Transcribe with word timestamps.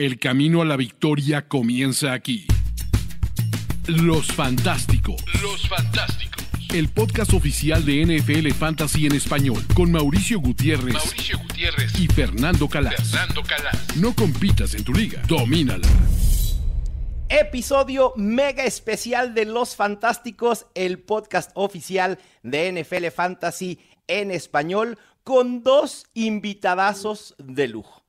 El 0.00 0.18
camino 0.18 0.62
a 0.62 0.64
la 0.64 0.78
victoria 0.78 1.46
comienza 1.46 2.14
aquí. 2.14 2.46
Los 3.86 4.32
Fantásticos. 4.32 5.22
Los 5.42 5.68
Fantásticos. 5.68 6.42
El 6.72 6.88
podcast 6.88 7.34
oficial 7.34 7.84
de 7.84 8.06
NFL 8.06 8.48
Fantasy 8.52 9.04
en 9.04 9.12
español 9.14 9.62
con 9.74 9.92
Mauricio 9.92 10.40
Gutiérrez, 10.40 10.94
Mauricio 10.94 11.38
Gutiérrez 11.40 12.00
y 12.00 12.06
Fernando 12.06 12.66
Calas. 12.66 12.94
Fernando 13.10 13.42
Calas. 13.42 13.94
No 13.96 14.14
compitas 14.14 14.74
en 14.74 14.84
tu 14.84 14.94
liga, 14.94 15.20
domínala. 15.28 15.86
Episodio 17.28 18.14
mega 18.16 18.64
especial 18.64 19.34
de 19.34 19.44
Los 19.44 19.76
Fantásticos, 19.76 20.64
el 20.74 20.98
podcast 20.98 21.50
oficial 21.52 22.18
de 22.42 22.72
NFL 22.72 23.08
Fantasy 23.14 23.78
en 24.06 24.30
español 24.30 24.96
con 25.24 25.62
dos 25.62 26.06
invitadazos 26.14 27.34
de 27.36 27.68
lujo. 27.68 27.99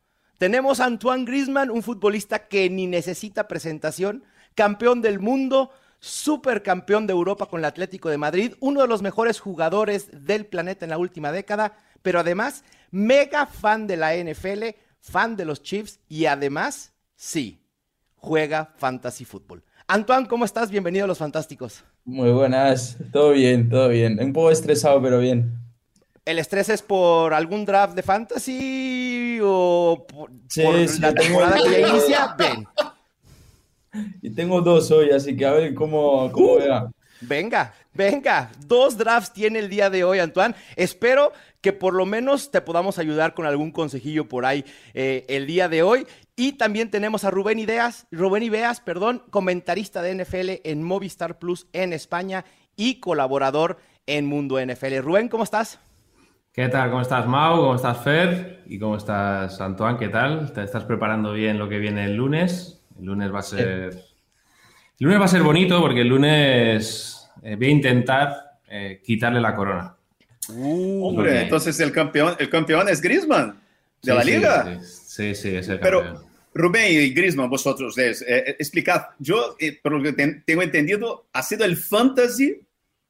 Tenemos 0.41 0.79
a 0.79 0.85
Antoine 0.85 1.23
Grisman, 1.23 1.69
un 1.69 1.83
futbolista 1.83 2.47
que 2.47 2.67
ni 2.67 2.87
necesita 2.87 3.47
presentación, 3.47 4.23
campeón 4.55 5.03
del 5.03 5.19
mundo, 5.19 5.69
supercampeón 5.99 7.05
de 7.05 7.13
Europa 7.13 7.45
con 7.45 7.59
el 7.59 7.65
Atlético 7.65 8.09
de 8.09 8.17
Madrid, 8.17 8.53
uno 8.59 8.81
de 8.81 8.87
los 8.87 9.03
mejores 9.03 9.39
jugadores 9.39 10.09
del 10.25 10.47
planeta 10.47 10.83
en 10.83 10.89
la 10.89 10.97
última 10.97 11.31
década, 11.31 11.77
pero 12.01 12.19
además 12.19 12.63
mega 12.89 13.45
fan 13.45 13.85
de 13.85 13.97
la 13.97 14.15
NFL, 14.15 14.63
fan 14.99 15.35
de 15.35 15.45
los 15.45 15.61
Chiefs 15.61 15.99
y 16.09 16.25
además, 16.25 16.91
sí, 17.15 17.61
juega 18.15 18.73
fantasy 18.77 19.25
fútbol. 19.25 19.63
Antoine, 19.85 20.27
¿cómo 20.27 20.45
estás? 20.45 20.71
Bienvenido 20.71 21.05
a 21.05 21.07
los 21.07 21.19
Fantásticos. 21.19 21.83
Muy 22.03 22.31
buenas, 22.31 22.97
todo 23.11 23.33
bien, 23.33 23.69
todo 23.69 23.89
bien. 23.89 24.19
Un 24.19 24.33
poco 24.33 24.49
estresado, 24.49 24.99
pero 25.03 25.19
bien. 25.19 25.60
¿El 26.25 26.37
estrés 26.39 26.69
es 26.69 26.81
por 26.81 27.33
algún 27.33 27.65
draft 27.65 27.95
de 27.95 28.03
fantasy 28.03 29.39
o 29.43 30.05
por, 30.07 30.29
Sí, 30.49 30.61
por 30.63 30.87
sí, 30.87 30.99
la 31.01 31.13
tengo- 31.13 31.39
temporada 31.39 31.57
que 31.63 31.81
ya 31.81 31.87
inicia? 31.89 32.35
Ven, 32.37 32.67
Y 34.21 34.29
tengo 34.29 34.61
dos 34.61 34.89
hoy, 34.91 35.09
así 35.11 35.35
que 35.35 35.45
a 35.45 35.51
ver 35.51 35.73
cómo, 35.73 36.31
cómo 36.31 36.57
va. 36.59 36.91
venga, 37.21 37.73
venga. 37.93 38.51
Dos 38.65 38.97
drafts 38.97 39.33
tiene 39.33 39.59
el 39.59 39.67
día 39.69 39.89
de 39.89 40.03
hoy, 40.03 40.19
Antoine. 40.19 40.55
Espero 40.75 41.33
que 41.59 41.73
por 41.73 41.93
lo 41.93 42.05
menos 42.05 42.51
te 42.51 42.61
podamos 42.61 42.97
ayudar 42.99 43.33
con 43.33 43.45
algún 43.45 43.71
consejillo 43.71 44.27
por 44.29 44.45
ahí 44.45 44.63
eh, 44.93 45.25
el 45.27 45.45
día 45.47 45.67
de 45.69 45.83
hoy. 45.83 46.07
Y 46.35 46.53
también 46.53 46.89
tenemos 46.89 47.23
a 47.25 47.31
Rubén 47.31 47.59
Ideas, 47.59 48.07
Rubén 48.11 48.43
Ibeas, 48.43 48.79
perdón, 48.79 49.23
comentarista 49.29 50.01
de 50.01 50.15
NFL 50.23 50.61
en 50.63 50.83
Movistar 50.83 51.37
Plus 51.37 51.67
en 51.73 51.93
España 51.93 52.45
y 52.77 52.99
colaborador 52.99 53.77
en 54.07 54.25
Mundo 54.25 54.57
NFL. 54.59 54.99
Rubén, 55.01 55.27
¿cómo 55.27 55.43
estás? 55.43 55.79
¿Qué 56.53 56.67
tal? 56.67 56.89
¿Cómo 56.89 57.01
estás, 57.01 57.27
Mau? 57.27 57.57
¿Cómo 57.57 57.75
estás, 57.75 58.03
Fer? 58.03 58.63
¿Y 58.67 58.77
cómo 58.77 58.97
estás, 58.97 59.59
Antoine? 59.61 59.97
¿Qué 59.97 60.09
tal? 60.09 60.51
¿Te 60.51 60.63
estás 60.63 60.83
preparando 60.83 61.33
bien 61.33 61.57
lo 61.57 61.69
que 61.69 61.79
viene 61.79 62.05
el 62.05 62.15
lunes? 62.15 62.81
El 62.99 63.05
lunes 63.05 63.33
va 63.33 63.39
a 63.39 63.43
ser... 63.43 63.59
El 64.99 65.05
lunes 65.07 65.19
va 65.19 65.25
a 65.25 65.29
ser 65.29 65.43
bonito 65.43 65.79
porque 65.81 66.01
el 66.01 66.09
lunes 66.09 67.29
eh, 67.41 67.55
voy 67.55 67.67
a 67.67 67.69
intentar 67.71 68.59
eh, 68.69 69.01
quitarle 69.03 69.39
la 69.41 69.55
corona. 69.55 69.95
Hombre, 70.49 71.31
Ok. 71.31 71.43
entonces 71.43 71.79
el 71.79 71.91
campeón, 71.91 72.35
el 72.37 72.49
campeón 72.49 72.89
es 72.89 73.01
Griezmann 73.01 73.59
de 74.01 74.11
Sí, 74.11 74.17
la 74.17 74.23
sí, 74.23 74.31
liga. 74.31 74.79
Sí, 74.83 75.33
sí, 75.33 75.35
sí, 75.35 75.55
es 75.55 75.69
el 75.69 75.79
Pero 75.79 76.01
campeón. 76.01 76.25
Rubén 76.53 76.91
y 76.91 77.09
Griezmann, 77.13 77.49
vosotros, 77.49 77.97
eh, 77.97 78.11
explicad, 78.59 79.03
yo, 79.19 79.55
eh, 79.57 79.79
por 79.81 79.93
lo 79.93 80.03
que 80.03 80.11
ten- 80.13 80.43
tengo 80.45 80.61
entendido, 80.61 81.27
ha 81.31 81.41
sido 81.43 81.63
el 81.63 81.77
fantasy 81.77 82.59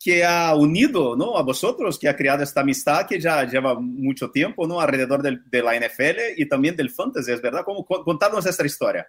que 0.04 0.24
ha 0.26 0.56
unido 0.56 1.16
¿no? 1.16 1.38
a 1.38 1.44
vosotros, 1.44 2.00
que 2.00 2.10
ha 2.10 2.16
creado 2.16 2.44
esta 2.44 2.62
amistad 2.62 3.06
que 3.08 3.20
ya 3.20 3.44
lleva 3.46 3.76
mucho 3.80 4.32
tiempo 4.32 4.68
¿no? 4.68 4.82
alrededor 4.82 5.22
del- 5.22 5.44
de 5.50 5.62
la 5.62 5.76
NFL 5.76 6.20
y 6.38 6.48
también 6.48 6.76
del 6.76 6.90
fantasy, 6.90 7.32
¿es 7.32 7.42
verdad? 7.42 7.62
¿Cómo, 7.64 7.86
contadnos 7.86 8.46
esta 8.46 8.66
historia. 8.66 9.08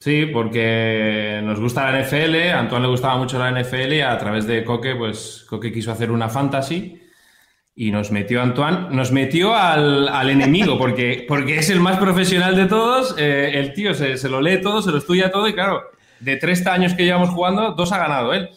Sí, 0.00 0.26
porque 0.26 1.40
nos 1.42 1.58
gusta 1.58 1.90
la 1.90 2.00
NFL, 2.02 2.50
a 2.52 2.60
Antoine 2.60 2.84
le 2.84 2.90
gustaba 2.90 3.16
mucho 3.18 3.38
la 3.38 3.50
NFL 3.50 3.94
y 3.94 4.00
a 4.00 4.16
través 4.16 4.46
de 4.46 4.64
Coque, 4.64 4.94
pues 4.94 5.44
Coque 5.48 5.72
quiso 5.72 5.90
hacer 5.90 6.10
una 6.12 6.28
fantasy 6.28 7.00
y 7.74 7.90
nos 7.90 8.10
metió 8.12 8.40
Antoine, 8.42 8.88
nos 8.90 9.10
metió 9.10 9.54
al, 9.54 10.08
al 10.08 10.30
enemigo 10.30 10.78
porque, 10.78 11.24
porque 11.26 11.58
es 11.58 11.70
el 11.70 11.80
más 11.80 11.98
profesional 11.98 12.54
de 12.54 12.66
todos, 12.66 13.16
eh, 13.18 13.52
el 13.54 13.72
tío 13.72 13.92
se, 13.92 14.16
se 14.16 14.28
lo 14.28 14.40
lee 14.40 14.60
todo, 14.60 14.82
se 14.82 14.92
lo 14.92 14.98
estudia 14.98 15.32
todo 15.32 15.48
y 15.48 15.52
claro, 15.52 15.82
de 16.20 16.36
30 16.36 16.72
años 16.72 16.94
que 16.94 17.04
llevamos 17.04 17.30
jugando, 17.30 17.72
dos 17.72 17.90
ha 17.92 17.98
ganado 17.98 18.32
él. 18.34 18.50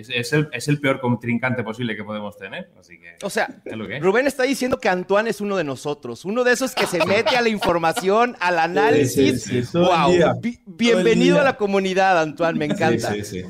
Es, 0.00 0.10
es 0.10 0.32
el, 0.32 0.48
es 0.52 0.68
el 0.68 0.80
peor 0.80 1.00
contrincante 1.00 1.62
posible 1.62 1.96
que 1.96 2.04
podemos 2.04 2.36
tener, 2.36 2.70
así 2.78 2.98
que... 2.98 3.16
O 3.22 3.30
sea, 3.30 3.48
es 3.64 3.76
lo 3.76 3.86
que 3.86 3.96
es. 3.96 4.02
Rubén 4.02 4.26
está 4.26 4.44
diciendo 4.44 4.78
que 4.78 4.88
Antoine 4.88 5.30
es 5.30 5.40
uno 5.40 5.56
de 5.56 5.64
nosotros, 5.64 6.24
uno 6.24 6.44
de 6.44 6.52
esos 6.52 6.74
que 6.74 6.86
se 6.86 7.04
mete 7.06 7.36
a 7.36 7.42
la 7.42 7.48
información, 7.48 8.36
al 8.40 8.58
análisis. 8.58 9.42
sí, 9.42 9.64
sí, 9.64 9.78
wow. 9.78 10.40
bienvenido 10.66 11.40
a 11.40 11.44
la 11.44 11.56
comunidad, 11.56 12.20
Antoine, 12.20 12.58
me 12.58 12.64
encanta. 12.66 13.12
Sí, 13.12 13.24
sí, 13.24 13.42
sí. 13.42 13.46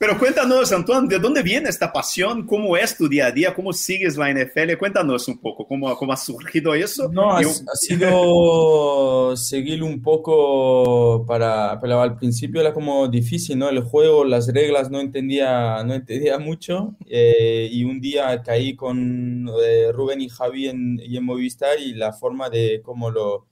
Pero 0.00 0.18
cuéntanos, 0.18 0.72
Antoine, 0.72 1.06
¿de 1.08 1.18
dónde 1.18 1.42
viene 1.42 1.68
esta 1.68 1.92
pasión? 1.92 2.46
¿Cómo 2.46 2.74
es 2.74 2.96
tu 2.96 3.06
día 3.06 3.26
a 3.26 3.32
día? 3.32 3.54
¿Cómo 3.54 3.70
sigues 3.74 4.16
la 4.16 4.32
NFL? 4.32 4.78
Cuéntanos 4.78 5.28
un 5.28 5.38
poco, 5.38 5.66
¿cómo, 5.66 5.94
cómo 5.94 6.14
ha 6.14 6.16
surgido 6.16 6.74
eso? 6.74 7.10
No, 7.12 7.32
ha, 7.32 7.42
sido 7.74 9.36
seguir 9.36 9.82
un 9.82 10.00
poco 10.00 11.26
para, 11.26 11.72
al 11.72 12.16
principio 12.16 12.62
era 12.62 12.72
como 12.72 13.08
difícil, 13.08 13.58
¿no? 13.58 13.68
El 13.68 13.82
juego, 13.82 14.24
las 14.24 14.50
reglas 14.50 14.90
no 14.90 15.00
entendía, 15.00 15.84
no 15.84 15.92
entendía 15.92 16.38
mucho 16.38 16.96
eh, 17.06 17.68
y 17.70 17.84
un 17.84 18.00
día 18.00 18.42
caí 18.42 18.74
con 18.74 19.50
eh, 19.62 19.92
Rubén 19.92 20.22
y 20.22 20.30
Javi 20.30 20.68
en, 20.68 20.98
y 20.98 21.18
en 21.18 21.26
Movistar 21.26 21.78
y 21.78 21.92
la 21.92 22.14
forma 22.14 22.48
de 22.48 22.80
cómo 22.82 23.10
lo, 23.10 23.48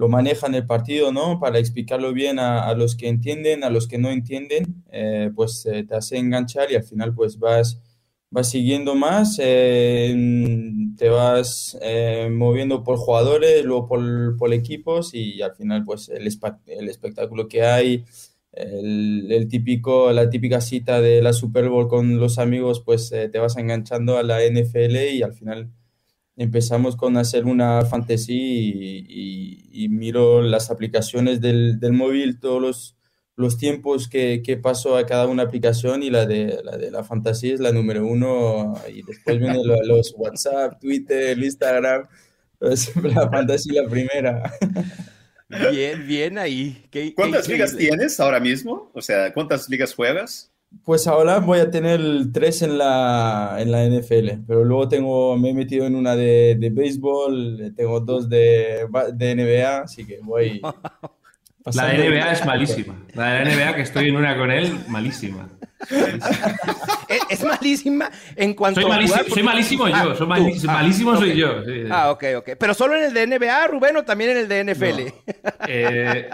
lo 0.00 0.08
manejan 0.08 0.54
el 0.54 0.64
partido, 0.64 1.12
¿no? 1.12 1.38
Para 1.38 1.58
explicarlo 1.58 2.14
bien 2.14 2.38
a, 2.38 2.72
los 2.72 2.96
que 2.96 3.06
entienden, 3.06 3.64
a 3.64 3.68
los 3.68 3.86
que 3.86 3.98
no 3.98 4.08
entienden, 4.10 4.82
eh, 4.90 5.30
pues 5.36 5.66
eh, 5.66 5.84
te 5.84 5.94
hace 5.94 6.16
enganchar 6.16 6.72
y 6.72 6.76
al 6.76 6.84
final 6.84 7.14
pues 7.14 7.38
vas, 7.38 7.82
vas 8.30 8.48
siguiendo 8.48 8.94
más, 8.94 9.38
eh, 9.42 10.16
te 10.96 11.10
vas 11.10 11.78
eh, 11.82 12.30
moviendo 12.32 12.82
por 12.82 12.96
jugadores, 12.96 13.62
luego 13.62 13.88
por, 13.88 14.38
por 14.38 14.54
equipos 14.54 15.12
y 15.12 15.42
al 15.42 15.54
final 15.54 15.84
pues 15.84 16.08
el, 16.08 16.26
el 16.66 16.88
espectáculo 16.88 17.46
que 17.46 17.62
hay, 17.62 18.06
el, 18.52 19.48
típico, 19.50 20.12
la 20.12 20.30
típica 20.30 20.62
cita 20.62 21.02
de 21.02 21.20
la 21.20 21.34
Super 21.34 21.68
Bowl 21.68 21.88
con 21.88 22.18
los 22.18 22.38
amigos, 22.38 22.80
pues 22.80 23.10
te 23.10 23.38
vas 23.38 23.58
enganchando 23.58 24.16
a 24.16 24.22
la 24.22 24.38
NFL 24.40 24.96
y 25.12 25.20
al 25.20 25.34
final 25.34 25.70
empezamos 26.40 26.96
con 26.96 27.16
hacer 27.18 27.44
una 27.44 27.84
fantasy 27.84 28.32
y, 28.32 29.04
y- 29.08 29.84
y 29.84 29.88
miro 29.90 30.40
las 30.42 30.70
aplicaciones 30.70 31.40
del, 31.40 31.78
del 31.78 31.92
móvil, 31.92 32.40
todos 32.40 32.60
los, 32.62 32.96
los 33.36 33.58
tiempos 33.58 34.08
que, 34.08 34.42
que 34.42 34.56
paso 34.56 34.96
a 34.96 35.04
cada 35.04 35.26
una 35.26 35.42
aplicación 35.42 36.02
y 36.02 36.08
la 36.10 36.24
de 36.26 36.60
la, 36.64 36.76
de 36.78 36.90
la 36.90 37.04
fantasy 37.04 37.50
es 37.52 37.60
la 37.60 37.72
número 37.72 38.06
uno 38.06 38.74
y 38.92 39.02
después 39.02 39.38
vienen 39.38 39.66
lo- 39.66 39.82
los 39.84 40.14
WhatsApp, 40.16 40.80
Twitter, 40.80 41.38
Instagram, 41.38 42.06
la 42.60 43.30
fantasy 43.30 43.70
la 43.72 43.86
primera. 43.88 44.52
Bien, 45.72 46.06
bien 46.06 46.38
ahí. 46.38 46.86
Qué- 46.90 47.08
qué 47.08 47.14
¿Cuántas 47.14 47.48
ligas 47.48 47.76
tienes 47.76 48.18
ahora 48.20 48.40
mismo? 48.40 48.90
O 48.94 49.02
sea, 49.02 49.32
¿cuántas 49.34 49.68
ligas 49.68 49.94
juegas? 49.94 50.49
Pues 50.84 51.06
ahora 51.06 51.38
voy 51.40 51.58
a 51.58 51.70
tener 51.70 52.00
tres 52.32 52.62
en 52.62 52.78
la, 52.78 53.56
en 53.58 53.72
la 53.72 53.84
NFL, 53.84 54.44
pero 54.46 54.64
luego 54.64 54.88
tengo, 54.88 55.36
me 55.36 55.50
he 55.50 55.54
metido 55.54 55.86
en 55.86 55.96
una 55.96 56.16
de, 56.16 56.56
de 56.58 56.70
béisbol, 56.70 57.74
tengo 57.76 58.00
dos 58.00 58.28
de, 58.28 58.86
de 59.14 59.34
NBA, 59.34 59.82
así 59.82 60.06
que 60.06 60.20
voy 60.22 60.60
La 61.74 61.88
de 61.88 62.08
NBA 62.08 62.32
es 62.32 62.46
malísima. 62.46 62.96
La 63.14 63.34
de 63.34 63.44
la 63.44 63.54
NBA, 63.54 63.74
que 63.76 63.82
estoy 63.82 64.08
en 64.08 64.16
una 64.16 64.36
con 64.36 64.50
él, 64.50 64.78
malísima. 64.88 65.48
Es, 67.08 67.20
es 67.40 67.44
malísima 67.44 68.08
en 68.36 68.54
cuanto 68.54 68.80
Soy, 68.80 68.88
a 68.90 68.94
malísimo, 68.94 69.14
jugar, 69.16 69.24
soy 69.24 69.30
porque- 69.30 69.42
malísimo 69.42 69.84
Ah, 69.86 69.90
yo, 70.04 70.08
soy 70.14 70.18
tú. 70.18 70.26
malí- 70.26 70.60
Ah, 70.68 70.72
malísimo 70.72 71.16
soy 71.16 71.30
ok. 71.30 71.36
yo. 71.36 71.64
sí, 71.64 71.72
sí. 71.72 71.88
Ah, 71.90 72.10
ok, 72.12 72.24
ok. 72.38 72.50
Pero 72.58 72.74
solo 72.74 72.94
en 72.96 73.02
el 73.04 73.14
de 73.14 73.26
NBA, 73.26 73.66
Rubén, 73.66 73.96
o 73.96 74.04
también 74.04 74.30
en 74.30 74.36
el 74.38 74.48
de 74.48 74.60
NFL. 74.64 75.12
Eh, 75.66 76.28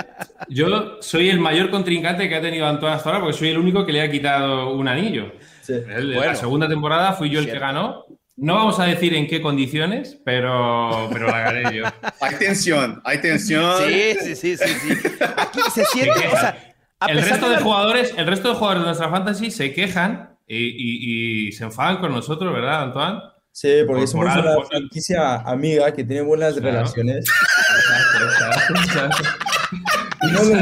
yo 0.48 1.00
soy 1.00 1.30
el 1.30 1.40
mayor 1.40 1.70
contrincante 1.70 2.28
que 2.28 2.34
ha 2.34 2.40
tenido 2.42 2.66
Antoine 2.66 2.94
hasta 2.96 3.08
ahora 3.08 3.20
porque 3.22 3.38
soy 3.38 3.48
el 3.48 3.58
único 3.58 3.86
que 3.86 3.92
le 3.92 4.02
ha 4.02 4.10
quitado 4.10 4.70
un 4.74 4.86
anillo. 4.88 5.32
Sí. 5.62 5.74
Bueno. 5.86 6.24
la 6.24 6.34
segunda 6.36 6.68
temporada 6.68 7.12
fui 7.14 7.30
yo 7.30 7.38
el 7.40 7.46
que 7.50 7.58
ganó. 7.58 8.04
No 8.36 8.54
vamos 8.56 8.78
a 8.78 8.84
decir 8.84 9.14
en 9.14 9.26
qué 9.26 9.40
condiciones, 9.40 10.18
pero, 10.22 11.08
pero 11.10 11.28
la 11.28 11.40
gané 11.40 11.74
yo. 11.74 11.84
Hay 12.20 12.34
tensión, 12.34 13.00
hay 13.02 13.18
tensión. 13.22 13.82
Sí, 13.82 14.14
sí, 14.22 14.36
sí, 14.36 14.56
sí, 14.58 14.66
sí. 14.68 15.08
Aquí 15.38 15.60
se 15.72 15.84
siente, 15.86 16.26
o 16.28 16.36
sea, 16.38 16.74
a 17.00 17.06
el 17.06 17.22
resto 17.22 17.48
de 17.48 17.56
la- 17.56 17.62
jugadores, 17.62 18.14
el 18.16 18.26
resto 18.26 18.48
de 18.48 18.54
jugadores 18.54 18.82
de 18.82 18.86
nuestra 18.86 19.08
fantasy 19.10 19.50
se 19.50 19.72
quejan 19.72 20.36
y, 20.46 20.56
y- 20.56 21.48
y 21.48 21.52
se 21.52 21.64
enfadan 21.64 21.98
con 21.98 22.12
nosotros, 22.12 22.52
¿verdad, 22.54 22.84
Antoine? 22.84 23.20
Sí, 23.52 23.68
porque 23.86 24.02
Por- 24.02 24.08
somos 24.08 24.26
por 24.26 24.38
una 24.38 24.50
algo- 24.52 24.64
franquicia 24.64 25.36
amiga 25.36 25.92
que 25.92 26.04
tiene 26.04 26.22
buenas 26.22 26.54
Claro. 26.54 26.72
relaciones. 26.78 27.24
Exacto, 27.76 28.24
exacto, 28.24 28.74
exacto. 28.82 29.22
Y 30.22 30.26
no 30.32 30.42
lo 30.42 30.54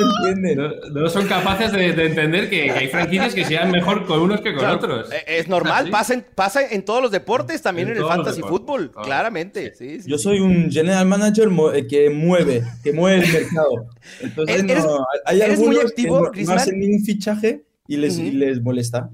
lo. 0.00 0.56
No, 0.56 1.00
no 1.02 1.08
son 1.08 1.26
capaces 1.26 1.72
de, 1.72 1.92
de 1.92 2.06
entender 2.06 2.48
que, 2.50 2.64
que 2.64 2.70
hay 2.72 2.88
franquicias 2.88 3.34
que 3.34 3.44
sean 3.44 3.70
mejor 3.70 4.06
con 4.06 4.20
unos 4.20 4.40
que 4.40 4.50
con 4.52 4.60
Claro, 4.60 4.76
otros. 4.76 5.12
eh, 5.12 5.22
Es 5.26 5.48
normal, 5.48 5.90
pasa 5.90 6.14
en, 6.14 6.24
pasa 6.34 6.60
en 6.68 6.84
todos 6.84 7.02
los 7.02 7.10
deportes, 7.10 7.62
también 7.62 7.88
En 7.88 7.96
en, 7.96 8.02
el 8.02 8.08
fantasy 8.08 8.42
fútbol, 8.42 8.90
claro. 8.90 9.06
claramente. 9.06 9.74
Sí, 9.76 10.00
sí, 10.00 10.08
Yo 10.08 10.18
sí. 10.18 10.24
soy 10.24 10.40
un 10.40 10.70
general 10.70 11.06
manager 11.06 11.48
eh, 11.74 11.86
que 11.86 12.10
mueve, 12.10 12.62
que 12.82 12.92
mueve 12.92 13.24
el 13.24 13.32
mercado. 13.32 13.88
Entonces, 14.20 14.62
¿Eres- 14.64 14.84
no, 14.84 15.06
hay 15.24 15.40
eres 15.40 15.58
muy 15.58 15.68
algunos 15.68 15.90
activo, 15.90 16.30
que 16.32 16.44
no- 16.44 16.52
hacen 16.52 16.78
ningún 16.78 17.04
fichaje 17.04 17.64
y 17.86 17.96
les, 17.96 18.18
y 18.18 18.32
les 18.32 18.60
molesta. 18.62 19.10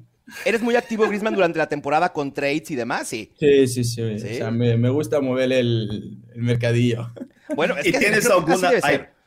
¿Eres 0.47 0.63
muy 0.63 0.75
activo, 0.75 1.07
Griezmann, 1.07 1.35
durante 1.35 1.59
la 1.59 1.69
temporada 1.69 2.11
con 2.13 2.33
trades 2.33 2.71
y 2.71 2.75
demás? 2.75 3.07
Sí. 3.07 3.31
Sí, 3.39 3.67
sí, 3.69 3.85
sí. 3.85 4.19
¿Sí? 4.19 4.27
O 4.27 4.37
sea, 4.37 4.51
me, 4.51 4.77
me 4.79 4.89
gusta 4.89 5.21
mover 5.21 5.53
el, 5.53 6.19
el 6.35 6.43
mercadillo. 6.43 7.09
Bueno, 7.55 7.77
es 7.77 7.87
¿Y 7.87 7.93
que 7.93 7.99
tienes 7.99 8.25
alguna. 8.31 8.71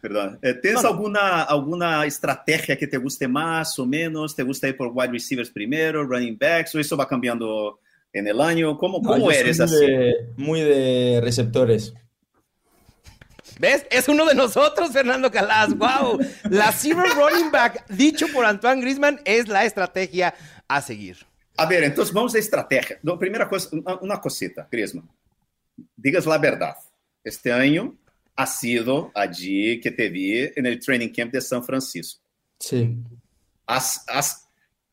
Perdón, 0.08 0.40
Eh, 0.42 0.54
¿tienes 0.62 0.82
No, 0.84 0.90
alguna, 0.90 1.44
alguna 1.44 2.06
estrategia 2.06 2.78
que 2.78 2.88
te 2.88 2.98
guste 2.98 3.28
más 3.28 3.78
o 3.80 3.86
menos? 3.86 4.36
¿Te 4.36 4.44
gusta 4.44 4.68
ir 4.68 4.78
por 4.78 4.90
wide 4.94 5.12
receivers 5.12 5.50
primero, 5.50 6.04
running 6.06 6.38
backs? 6.38 6.74
¿O 6.76 6.80
eso 6.80 6.96
va 6.96 7.08
cambiando 7.08 7.80
en 8.14 8.28
el 8.28 8.40
año? 8.40 8.78
¿Cómo, 8.78 9.00
No, 9.02 9.10
cómo 9.10 9.32
eres 9.32 9.58
muy 9.60 9.66
así? 9.66 9.86
de- 9.86 10.16
muy 10.38 10.62
de 10.62 11.20
receptores. 11.22 11.94
¿Ves? 13.60 13.88
Es 13.90 14.08
uno 14.08 14.26
de 14.26 14.36
nosotros, 14.36 14.92
Fernando 14.92 15.32
Calas. 15.32 15.76
¡Wow! 15.76 16.20
La 16.52 16.72
zero 16.72 17.04
running 17.16 17.50
back, 17.52 17.88
dicho 17.90 18.28
por 18.32 18.46
Antoine 18.46 18.82
Griezmann, 18.82 19.20
es 19.26 19.48
la 19.48 19.66
estrategia 19.66 20.34
a 20.68 20.82
seguir. 20.82 21.18
A 21.58 21.66
ver, 21.66 21.84
entonces 21.84 22.14
vamos 22.14 22.36
a 22.36 22.38
estrategia. 22.40 23.00
No, 23.02 23.18
primera 23.18 23.50
cosa, 23.50 23.70
una, 23.72 23.96
una 23.96 24.22
cosita, 24.22 24.68
Griezmann. 24.72 25.10
Digas 25.96 26.26
la 26.28 26.38
verdad. 26.38 26.76
Este 27.24 27.52
año 27.52 27.96
sido 28.46 29.12
allí 29.16 29.80
que 29.80 29.90
te 29.90 30.10
vi 30.10 30.52
en 30.56 30.66
el 30.66 30.80
training 30.80 31.10
camp 31.10 31.34
de 31.34 31.42
San 31.42 31.64
Francisco. 31.64 32.22
Sí. 32.60 32.98
has, 33.68 34.04
has, 34.08 34.48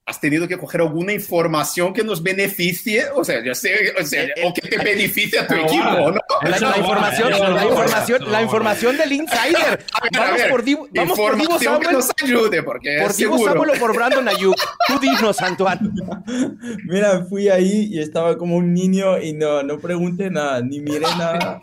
has 0.07 0.21
tenido 0.21 0.47
que 0.47 0.59
coger 0.59 0.83
alguna 0.83 1.13
información 1.13 1.95
que 1.95 2.05
nos 2.05 2.23
beneficie, 2.23 3.07
o 3.15 3.25
sea, 3.25 3.43
ya 3.43 3.55
sé, 3.55 3.95
o, 3.99 4.05
sea, 4.05 4.25
Eh, 4.25 4.33
eh, 4.37 4.43
o 4.45 4.53
que 4.53 4.69
te 4.69 4.77
beneficie 4.77 5.39
a 5.39 5.47
tu 5.47 5.55
equipo, 5.55 6.11
¿no? 6.11 6.21
La, 6.43 6.59
la 6.59 6.79
información, 6.79 7.31
la 7.31 7.65
información, 7.65 8.33
la 8.33 8.43
información 8.43 8.97
del 8.99 9.13
insider. 9.13 9.57
A 9.57 10.01
ver, 10.03 10.17
a 10.17 10.21
Vamos 10.21 10.39
ver, 10.39 10.51
por 10.51 10.63
Divo, 10.63 10.89
vamos 10.93 11.19
por 11.19 11.37
Divo 11.37 11.55
información 11.55 11.79
que 11.79 11.87
Samuel, 11.87 12.07
nos 12.07 12.23
ayude, 12.23 12.63
porque 12.63 12.99
por 13.01 13.11
es 13.11 13.17
Divo. 13.17 13.39
Samuel 13.39 13.71
o 13.71 13.75
por 13.75 13.95
Brandon 13.95 14.29
Ayuk. 14.29 14.57
Tú 14.89 14.99
dinos, 14.99 15.41
Antoine. 15.41 15.81
Mira, 16.85 17.25
fui 17.25 17.49
ahí 17.49 17.89
y 17.91 18.01
estaba 18.01 18.37
como 18.37 18.57
un 18.57 18.75
niño 18.75 19.19
y 19.21 19.33
no, 19.33 19.63
no 19.63 19.79
pregunté 19.79 20.31
nada, 20.31 20.61
ni 20.61 20.81
miré 20.81 21.01
nada. 21.01 21.63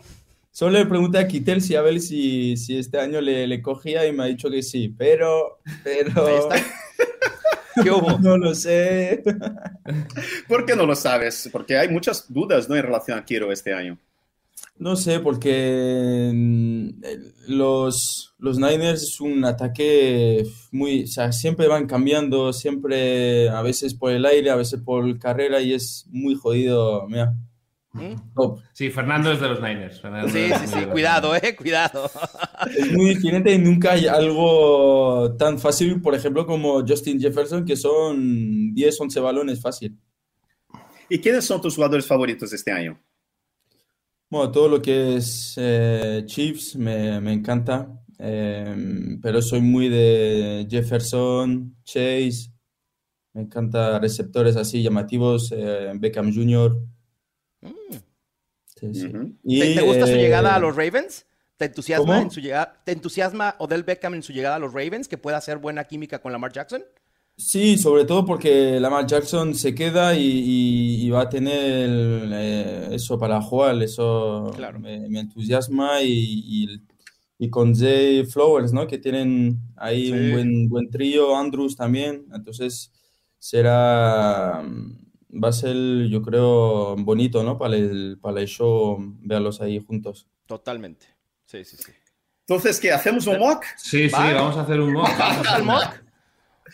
Solo 0.52 0.78
le 0.78 0.84
pregunté 0.84 1.18
a 1.18 1.26
Kittel 1.26 1.62
si 1.62 1.76
a 1.76 1.80
ver 1.80 1.98
si, 1.98 2.58
si 2.58 2.76
este 2.76 3.00
año 3.00 3.22
le, 3.22 3.46
le 3.46 3.62
cogía 3.62 4.06
y 4.06 4.12
me 4.12 4.24
ha 4.24 4.26
dicho 4.26 4.50
que 4.50 4.62
sí, 4.62 4.94
pero, 4.96 5.60
pero. 5.82 6.50
¿Qué 7.82 7.90
hubo? 7.90 8.18
no 8.18 8.36
lo 8.36 8.54
sé. 8.54 9.22
¿Por 10.46 10.66
qué 10.66 10.76
no 10.76 10.84
lo 10.84 10.94
sabes? 10.94 11.48
Porque 11.50 11.78
hay 11.78 11.88
muchas 11.88 12.30
dudas, 12.30 12.68
¿no? 12.68 12.76
En 12.76 12.82
relación 12.82 13.18
a 13.18 13.24
Kiro 13.24 13.50
este 13.50 13.72
año. 13.72 13.98
No 14.76 14.94
sé, 14.96 15.20
porque 15.20 16.30
mm, 16.34 16.88
los, 17.48 18.34
los 18.38 18.58
Niners 18.58 19.02
es 19.02 19.20
un 19.20 19.46
ataque 19.46 20.44
muy, 20.70 21.04
o 21.04 21.06
sea, 21.06 21.32
siempre 21.32 21.66
van 21.66 21.86
cambiando, 21.86 22.52
siempre 22.52 23.48
a 23.48 23.62
veces 23.62 23.94
por 23.94 24.12
el 24.12 24.26
aire, 24.26 24.50
a 24.50 24.56
veces 24.56 24.80
por 24.82 25.18
carrera 25.18 25.62
y 25.62 25.72
es 25.72 26.06
muy 26.10 26.34
jodido, 26.34 27.06
mira, 27.08 27.34
¿Mm? 27.92 28.14
top. 28.34 28.60
Sí, 28.72 28.90
Fernando 28.90 29.30
es 29.32 29.40
de 29.40 29.48
los 29.48 29.60
Niners. 29.60 30.00
Fernando 30.00 30.28
Sí, 30.28 30.48
sí, 30.60 30.66
sí, 30.66 30.86
cuidado, 30.86 31.36
eh, 31.36 31.54
cuidado. 31.54 32.10
Es 32.76 32.92
muy 32.92 33.14
diferente 33.14 33.52
y 33.52 33.58
nunca 33.58 33.92
hay 33.92 34.06
algo 34.06 35.34
tan 35.36 35.58
fácil, 35.58 36.00
por 36.00 36.14
ejemplo, 36.14 36.46
como 36.46 36.86
Justin 36.86 37.20
Jefferson, 37.20 37.64
que 37.64 37.76
son 37.76 38.72
10, 38.72 39.00
11 39.00 39.20
balones 39.20 39.60
fácil. 39.60 39.98
¿Y 41.08 41.18
quiénes 41.18 41.44
son 41.44 41.60
tus 41.60 41.74
jugadores 41.74 42.06
favoritos 42.06 42.52
este 42.52 42.72
año? 42.72 42.98
Bueno, 44.30 44.50
todo 44.50 44.66
lo 44.66 44.80
que 44.80 45.16
es 45.16 45.54
eh, 45.58 46.22
Chiefs 46.24 46.76
me, 46.76 47.20
me 47.20 47.34
encanta, 47.34 48.02
eh, 48.18 49.18
pero 49.20 49.42
soy 49.42 49.60
muy 49.60 49.90
de 49.90 50.66
Jefferson, 50.70 51.76
Chase, 51.84 52.50
me 53.34 53.42
encanta 53.42 53.98
receptores 53.98 54.56
así 54.56 54.82
llamativos, 54.82 55.52
eh, 55.52 55.92
Beckham 55.96 56.32
Jr. 56.34 56.78
Sí, 58.80 58.94
sí. 58.94 59.08
¿Te, 59.10 59.74
te 59.74 59.82
gusta 59.82 60.06
su 60.06 60.12
eh, 60.14 60.18
llegada 60.18 60.54
a 60.54 60.58
los 60.58 60.74
Ravens? 60.74 61.26
¿Te 61.56 61.66
entusiasma, 61.66 62.04
¿Cómo? 62.14 62.22
en 62.22 62.30
su 62.30 62.40
llegada, 62.40 62.82
¿Te 62.84 62.92
entusiasma 62.92 63.54
Odell 63.58 63.84
Beckham 63.84 64.14
en 64.14 64.22
su 64.22 64.32
llegada 64.32 64.56
a 64.56 64.58
los 64.58 64.72
Ravens? 64.72 65.06
¿Que 65.06 65.18
pueda 65.18 65.36
hacer 65.36 65.58
buena 65.58 65.84
química 65.84 66.20
con 66.20 66.32
Lamar 66.32 66.52
Jackson? 66.52 66.82
Sí, 67.36 67.78
sobre 67.78 68.04
todo 68.04 68.24
porque 68.26 68.78
Lamar 68.80 69.06
Jackson 69.06 69.54
se 69.54 69.74
queda 69.74 70.14
y, 70.14 70.20
y- 70.26 71.06
y 71.06 71.10
va 71.10 71.22
a 71.22 71.28
tener 71.28 71.88
eh, 72.32 72.88
eso 72.92 73.18
para 73.18 73.40
jugar, 73.40 73.80
eso 73.82 74.52
Claro. 74.56 74.78
me, 74.80 75.08
me 75.08 75.20
entusiasma 75.20 76.02
y, 76.02 76.80
con 77.50 77.74
Zay 77.74 78.24
Flowers, 78.26 78.72
¿no? 78.72 78.86
Que 78.86 78.98
tienen 78.98 79.58
ahí 79.76 80.06
Sí. 80.06 80.12
un 80.12 80.30
buen, 80.32 80.68
buen 80.68 80.90
trío, 80.90 81.36
Andrews 81.36 81.74
también, 81.74 82.26
entonces 82.34 82.92
será, 83.38 84.62
va 85.32 85.48
a 85.48 85.52
ser 85.52 85.74
yo 86.08 86.22
creo 86.22 86.96
bonito, 86.96 87.42
¿no? 87.42 87.58
Para 87.58 87.76
el, 87.76 88.18
para 88.20 88.40
el 88.40 88.46
show 88.48 88.96
verlos 89.20 89.60
ahí 89.60 89.82
juntos. 89.84 90.26
Totalmente. 90.46 91.06
Sí, 91.46 91.64
sí, 91.64 91.76
sí. 91.76 91.92
Entonces, 92.46 92.80
¿qué? 92.80 92.92
¿Hacemos 92.92 93.26
un 93.26 93.38
mock? 93.38 93.64
Sí, 93.76 94.08
sí, 94.08 94.14
Va. 94.14 94.32
vamos 94.32 94.56
a 94.56 94.62
hacer 94.62 94.80
un 94.80 94.92
mock. 94.92 95.08
¿Vamos 95.18 95.46
al 95.48 95.62
mock? 95.64 95.94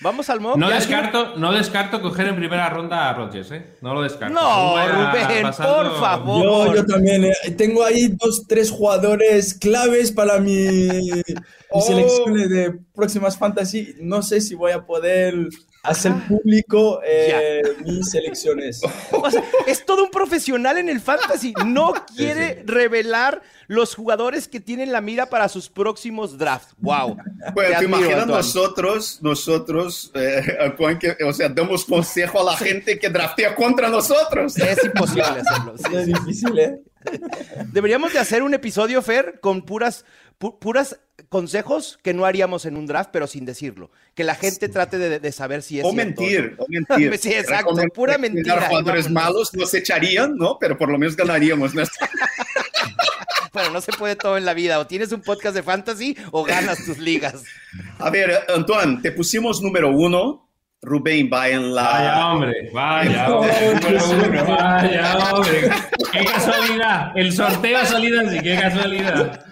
¿Vamos 0.00 0.31
al 0.31 0.40
mock? 0.40 0.56
No 0.56 0.70
descarto, 0.70 1.37
no 1.37 1.52
descarto 1.52 2.00
coger 2.00 2.28
en 2.28 2.37
primera 2.37 2.69
ronda 2.70 3.08
a 3.10 3.14
Rodgers, 3.14 3.50
¿eh? 3.50 3.75
No 3.81 3.94
lo 3.94 4.02
descarto. 4.02 4.32
No, 4.34 4.76
Rubén, 4.87 5.43
pasando- 5.43 5.75
por 5.90 6.00
favor. 6.00 6.44
Yo, 6.69 6.75
yo 6.76 6.87
también, 6.87 7.25
eh, 7.25 7.50
tengo 7.56 7.84
ahí 7.84 8.08
dos, 8.08 8.44
tres 8.46 8.70
jugadores 8.70 9.54
claves 9.54 10.12
para 10.12 10.38
mi, 10.38 10.52
mi 10.52 11.22
Oh. 11.70 11.81
selecciones 11.82 12.49
de 12.49 12.78
próximas 12.94 13.37
fantasy. 13.37 13.94
No 14.00 14.22
sé 14.22 14.40
si 14.40 14.54
voy 14.54 14.72
a 14.72 14.87
poder 14.87 15.34
hacer 15.82 16.12
público 16.26 17.00
eh, 17.04 17.62
mis. 17.84 18.14
O 19.12 19.30
sea, 19.30 19.42
es 19.66 19.84
todo 19.84 20.04
un 20.04 20.10
profesional 20.10 20.78
en 20.78 20.88
el 20.88 21.00
fantasy. 21.00 21.54
No 21.64 21.92
quiere 22.16 22.62
revelar 22.66 23.42
los 23.66 23.94
jugadores 23.94 24.48
que 24.48 24.60
tienen 24.60 24.92
la 24.92 25.00
mira 25.00 25.26
para 25.26 25.48
sus 25.48 25.69
próximos 25.69 26.38
drafts. 26.38 26.75
Wow. 26.78 27.16
Bueno, 27.54 27.78
Te 27.78 27.84
imaginas 27.84 28.26
nosotros, 28.26 29.20
nosotros, 29.22 30.10
eh, 30.14 30.75
que, 31.00 31.25
o 31.25 31.32
sea, 31.32 31.48
damos 31.48 31.84
consejo 31.84 32.40
a 32.40 32.52
la 32.52 32.56
gente 32.56 32.98
que 32.98 33.08
draftea 33.08 33.54
contra 33.54 33.88
nosotros. 33.88 34.56
Es 34.58 34.84
imposible 34.84 35.22
hacerlo. 35.22 35.75
sí, 35.78 35.96
Es 35.96 36.06
difícil, 36.06 36.58
¿eh? 36.58 36.82
Deberíamos 37.72 38.12
de 38.12 38.19
hacer 38.19 38.42
un 38.42 38.54
episodio, 38.54 39.00
Fer, 39.02 39.38
con 39.40 39.62
puras, 39.62 40.04
pu- 40.38 40.58
puras 40.58 40.99
consejos 41.29 41.99
que 42.02 42.14
no 42.14 42.25
haríamos 42.25 42.64
en 42.64 42.76
un 42.76 42.87
draft, 42.87 43.11
pero 43.12 43.26
sin 43.26 43.45
decirlo. 43.45 43.90
Que 44.14 44.25
la 44.25 44.35
gente 44.35 44.68
trate 44.68 44.99
de, 44.99 45.18
de 45.21 45.33
saber 45.33 45.62
si 45.62 45.78
es 45.80 45.85
O 45.85 45.90
cierto 45.92 46.07
mentir, 46.23 46.57
o 46.59 46.66
mentir. 46.68 47.18
Sí, 47.21 47.30
exacto, 47.33 47.71
Recomendar 47.71 47.90
pura 47.92 48.18
mentira. 48.18 48.57
Los 48.57 48.64
jugadores 48.66 49.11
malos 49.11 49.52
nos 49.54 49.75
echarían, 49.75 50.37
¿no? 50.37 50.59
Pero 50.59 50.78
por 50.78 50.88
lo 50.90 50.99
menos 50.99 51.16
ganaríamos. 51.16 51.75
¿no? 51.75 51.83
Bueno, 53.52 53.71
no 53.73 53.80
se 53.80 53.92
puede 53.92 54.16
todo 54.16 54.37
en 54.37 54.45
la 54.45 54.54
vida. 54.54 54.78
O 54.78 54.87
tienes 54.87 55.12
un 55.12 55.21
podcast 55.23 55.54
de 55.54 55.62
fantasy 55.62 56.16
o 56.30 56.45
ganas 56.45 56.85
tus 56.85 56.99
ligas. 56.99 57.42
A 57.99 58.11
ver, 58.11 58.45
Antoine, 58.54 59.00
te 59.02 59.12
pusimos 59.12 59.61
número 59.62 59.90
uno. 59.90 60.45
Rubén 60.80 61.28
va 61.33 61.49
en 61.49 61.75
Vaya 61.75 62.02
la... 62.12 62.33
hombre, 62.33 62.71
vaya 62.73 63.35
hombre, 63.35 63.52
qué 63.85 63.99
suerte. 63.99 64.42
vaya 64.42 65.18
hombre. 65.35 65.71
Qué 66.12 66.25
casualidad. 66.25 67.12
El 67.16 67.33
sorteo 67.33 67.78
ha 67.78 67.85
salido 67.85 68.21
así, 68.21 68.38
qué 68.40 68.54
casualidad. 68.54 69.45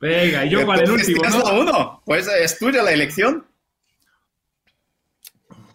Venga, 0.00 0.46
y 0.46 0.50
yo 0.50 0.64
cuál 0.64 0.80
el 0.80 0.84
Entonces, 0.84 1.08
último, 1.08 1.26
es 1.26 1.44
la 1.44 1.52
¿no? 1.52 1.60
uno. 1.60 2.02
Pues 2.04 2.26
es 2.26 2.58
tuya 2.58 2.82
la 2.82 2.92
elección. 2.92 3.46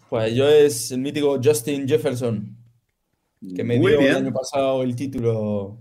Pues 0.08 0.34
yo 0.34 0.48
es 0.48 0.90
el 0.90 0.98
mítico 0.98 1.40
Justin 1.42 1.86
Jefferson, 1.86 2.56
que 3.54 3.64
me 3.64 3.78
Muy 3.78 3.92
dio 3.92 4.00
el 4.00 4.16
año 4.16 4.32
pasado 4.32 4.82
el 4.82 4.94
título 4.94 5.78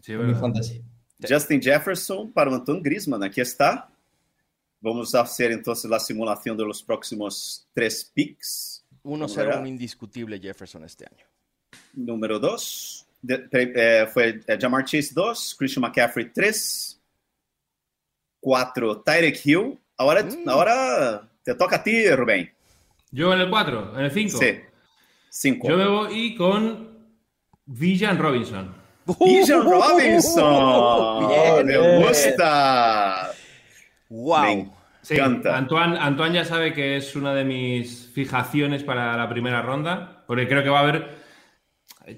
Sí, 0.00 0.14
mi 0.14 0.34
fantasy. 0.34 0.82
Justin 1.28 1.60
Jefferson 1.60 2.32
para 2.32 2.50
o 2.50 2.54
Antoine 2.54 2.80
Griezmann. 2.82 3.22
Aquí 3.22 3.40
está. 3.40 3.90
Vamos 4.80 5.14
a 5.14 5.20
hacer 5.20 5.52
entonces 5.52 5.90
la 5.90 6.00
simulación 6.00 6.56
de 6.56 6.64
los 6.64 6.82
próximos 6.82 7.68
tres 7.74 8.10
picks. 8.14 8.84
1-0, 9.04 9.60
un 9.60 9.66
indiscutible 9.66 10.38
Jefferson 10.40 10.84
este 10.84 11.06
año. 11.06 11.26
Número 11.92 12.38
2 12.38 13.06
fue 14.12 14.40
eh, 14.46 14.58
Jamar 14.58 14.84
Chase 14.84 15.10
2, 15.14 15.56
Christian 15.58 15.82
McCaffrey 15.82 16.32
3, 16.32 16.89
4 18.40 19.02
Tyreek 19.02 19.40
Hill. 19.44 19.78
Ahora, 19.96 20.22
Mm. 20.22 20.48
ahora 20.48 21.22
te 21.44 21.54
toca 21.54 21.76
a 21.76 21.82
ti, 21.82 22.08
Rubén. 22.10 22.50
Yo 23.10 23.32
en 23.34 23.40
el 23.40 23.50
4, 23.50 23.98
en 23.98 24.04
el 24.04 24.10
5. 24.10 24.38
Sí. 24.38 24.58
5. 25.30 25.68
Yo 25.68 25.76
me 25.76 25.86
voy 25.86 26.34
con 26.36 26.88
Villan 27.66 28.18
Robinson. 28.18 28.74
Bijan 29.18 29.64
Robinson. 29.64 31.28
Bien. 31.28 31.66
me 31.66 32.06
gusta. 32.06 33.30
Wow. 34.08 34.72
Encanta. 35.08 35.56
Antoine, 35.56 35.98
Antoine 35.98 36.34
ya 36.34 36.44
sabe 36.44 36.72
que 36.72 36.96
es 36.96 37.16
una 37.16 37.34
de 37.34 37.44
mis 37.44 38.10
fijaciones 38.14 38.84
para 38.84 39.16
la 39.16 39.28
primera 39.28 39.62
ronda, 39.62 40.22
porque 40.26 40.46
creo 40.46 40.62
que 40.62 40.68
va 40.68 40.78
a 40.80 40.82
haber. 40.82 41.08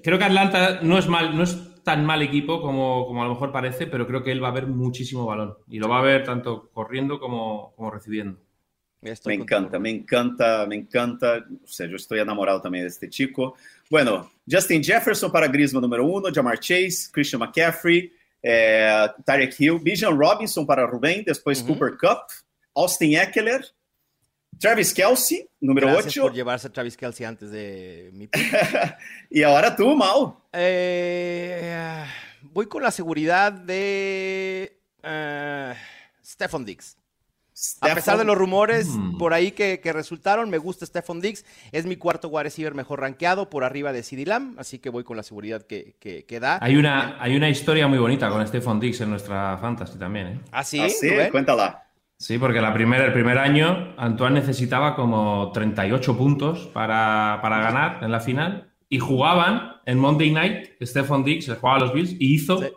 Creo 0.03 0.17
que 0.17 0.25
Atlanta 0.25 0.79
no 0.81 0.97
es 0.97 1.07
mal, 1.07 1.35
no 1.35 1.43
es 1.43 1.57
tan 1.83 2.05
mal 2.05 2.21
equipo 2.21 2.61
como, 2.61 3.05
como 3.05 3.21
a 3.21 3.25
lo 3.25 3.33
mejor 3.33 3.51
parece, 3.51 3.87
pero 3.87 4.07
creo 4.07 4.23
que 4.23 4.31
él 4.31 4.43
va 4.43 4.49
a 4.49 4.53
ver 4.53 4.67
muchísimo 4.67 5.25
balón 5.25 5.55
y 5.67 5.79
lo 5.79 5.89
va 5.89 5.99
a 5.99 6.03
ver 6.03 6.23
tanto 6.23 6.69
corriendo 6.71 7.19
como, 7.19 7.73
como 7.75 7.91
recibiendo. 7.91 8.39
Estoy 9.01 9.37
me 9.37 9.43
encanta, 9.43 9.79
me 9.79 9.89
encanta, 9.89 10.65
me 10.65 10.75
encanta. 10.75 11.45
O 11.63 11.67
sea, 11.67 11.87
yo 11.87 11.97
estoy 11.97 12.19
enamorado 12.19 12.61
también 12.61 12.85
de 12.85 12.89
este 12.89 13.09
chico. 13.09 13.55
Bueno, 13.89 14.31
Justin 14.49 14.81
Jefferson 14.81 15.31
para 15.31 15.47
Griezmann 15.47 15.81
número 15.81 16.05
uno, 16.05 16.29
Jamar 16.33 16.57
Chase, 16.57 17.09
Christian 17.11 17.41
McCaffrey, 17.41 18.11
eh, 18.41 19.07
Tarek 19.25 19.59
Hill, 19.59 19.79
Bijan 19.81 20.17
Robinson 20.17 20.65
para 20.65 20.87
Rubén, 20.87 21.23
después 21.25 21.61
uh 21.61 21.65
-huh. 21.65 21.67
Cooper 21.67 21.97
Cup, 21.97 22.19
Austin 22.75 23.17
Eckler, 23.17 23.65
Travis 24.59 24.93
Kelsey, 24.93 25.47
número 25.59 25.87
Gracias 25.87 26.13
8. 26.17 26.21
por 26.21 26.33
llevarse 26.33 26.67
a 26.67 26.71
Travis 26.71 26.97
Kelsey 26.97 27.25
antes 27.25 27.51
de 27.51 28.09
mi 28.13 28.29
y 29.29 29.43
ahora 29.43 29.75
tú, 29.75 29.95
Mau. 29.95 30.41
Eh, 30.51 32.05
voy 32.41 32.67
con 32.67 32.83
la 32.83 32.91
seguridad 32.91 33.51
de 33.51 34.79
uh, 35.03 35.75
Stephon 36.23 36.65
Diggs. 36.65 36.97
Stephon... 37.55 37.91
A 37.91 37.95
pesar 37.95 38.17
de 38.17 38.25
los 38.25 38.35
rumores 38.35 38.87
mm. 38.87 39.17
por 39.17 39.33
ahí 39.33 39.51
que, 39.51 39.79
que, 39.79 39.93
resultaron, 39.93 40.49
me 40.49 40.57
gusta 40.57 40.85
Stephon 40.85 41.21
Diggs. 41.21 41.45
Es 41.71 41.85
mi 41.85 41.97
cuarto 41.97 42.27
wide 42.27 42.43
receiver 42.43 42.73
mejor 42.73 43.01
rankeado 43.01 43.49
por 43.49 43.63
arriba 43.63 43.93
de 43.93 44.01
CD 44.03 44.25
Lamb, 44.25 44.59
así 44.59 44.79
que 44.79 44.89
voy 44.89 45.03
con 45.03 45.17
la 45.17 45.23
seguridad 45.23 45.61
que, 45.61 45.95
que, 45.99 46.25
que 46.25 46.39
da. 46.39 46.57
Hay 46.61 46.75
una, 46.75 47.21
hay 47.21 47.35
una 47.35 47.49
historia 47.49 47.87
muy 47.87 47.99
bonita 47.99 48.29
con 48.29 48.45
Stephon 48.47 48.79
Diggs 48.79 49.01
en 49.01 49.11
nuestra 49.11 49.57
fantasy 49.59 49.99
también. 49.99 50.27
¿eh? 50.27 50.39
¿Ah, 50.51 50.63
sí? 50.63 50.79
¿Ah, 50.79 50.89
sí? 50.89 51.09
Cuéntala. 51.31 51.83
Sí, 52.23 52.37
porque 52.37 52.61
la 52.61 52.73
primera, 52.73 53.05
el 53.05 53.11
primer 53.11 53.37
año 53.37 53.93
Antoine 53.97 54.39
necesitaba 54.39 54.95
como 54.95 55.51
38 55.53 56.17
puntos 56.17 56.69
para, 56.71 57.39
para 57.41 57.59
ganar 57.59 58.01
en 58.01 58.13
la 58.13 58.21
final 58.21 58.71
y 58.87 58.99
jugaban 58.99 59.73
en 59.85 59.99
Monday 59.99 60.31
Night, 60.31 60.69
Stephon 60.81 61.25
Diggs 61.25 61.51
jugaba 61.59 61.79
a 61.79 61.79
los 61.81 61.93
Bills 61.93 62.15
y 62.17 62.33
hizo, 62.33 62.61
sí. 62.61 62.67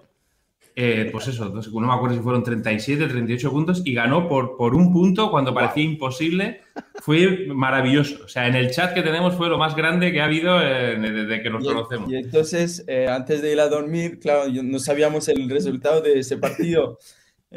eh, 0.74 1.10
pues 1.12 1.28
eso, 1.28 1.48
no, 1.50 1.62
sé, 1.62 1.70
no, 1.70 1.78
me 1.78 1.92
acuerdo 1.92 2.16
si 2.16 2.22
fueron 2.22 2.42
37, 2.42 3.06
38 3.06 3.50
puntos 3.52 3.82
y 3.84 3.94
ganó 3.94 4.28
por, 4.28 4.56
por 4.56 4.74
un 4.74 4.92
punto 4.92 5.30
cuando 5.30 5.52
wow. 5.52 5.60
parecía 5.60 5.84
imposible. 5.84 6.62
Fue 6.96 7.46
maravilloso. 7.46 8.24
O 8.24 8.28
sea, 8.28 8.48
en 8.48 8.56
el 8.56 8.72
chat 8.72 8.94
que 8.94 9.02
tenemos 9.02 9.36
fue 9.36 9.48
lo 9.48 9.58
más 9.58 9.76
grande 9.76 10.10
que 10.10 10.20
ha 10.20 10.24
habido 10.24 10.60
eh, 10.60 10.98
desde 10.98 11.40
que 11.40 11.50
nos 11.50 11.62
y, 11.62 11.68
conocemos. 11.68 12.10
Y 12.10 12.16
entonces, 12.16 12.84
eh, 12.88 13.06
antes 13.08 13.42
de 13.42 13.52
ir 13.52 13.60
a 13.60 13.68
dormir, 13.68 14.18
claro, 14.18 14.50
no 14.50 14.80
sabíamos 14.80 15.28
el 15.28 15.48
resultado 15.48 16.00
de 16.00 16.18
ese 16.18 16.36
partido. 16.36 16.98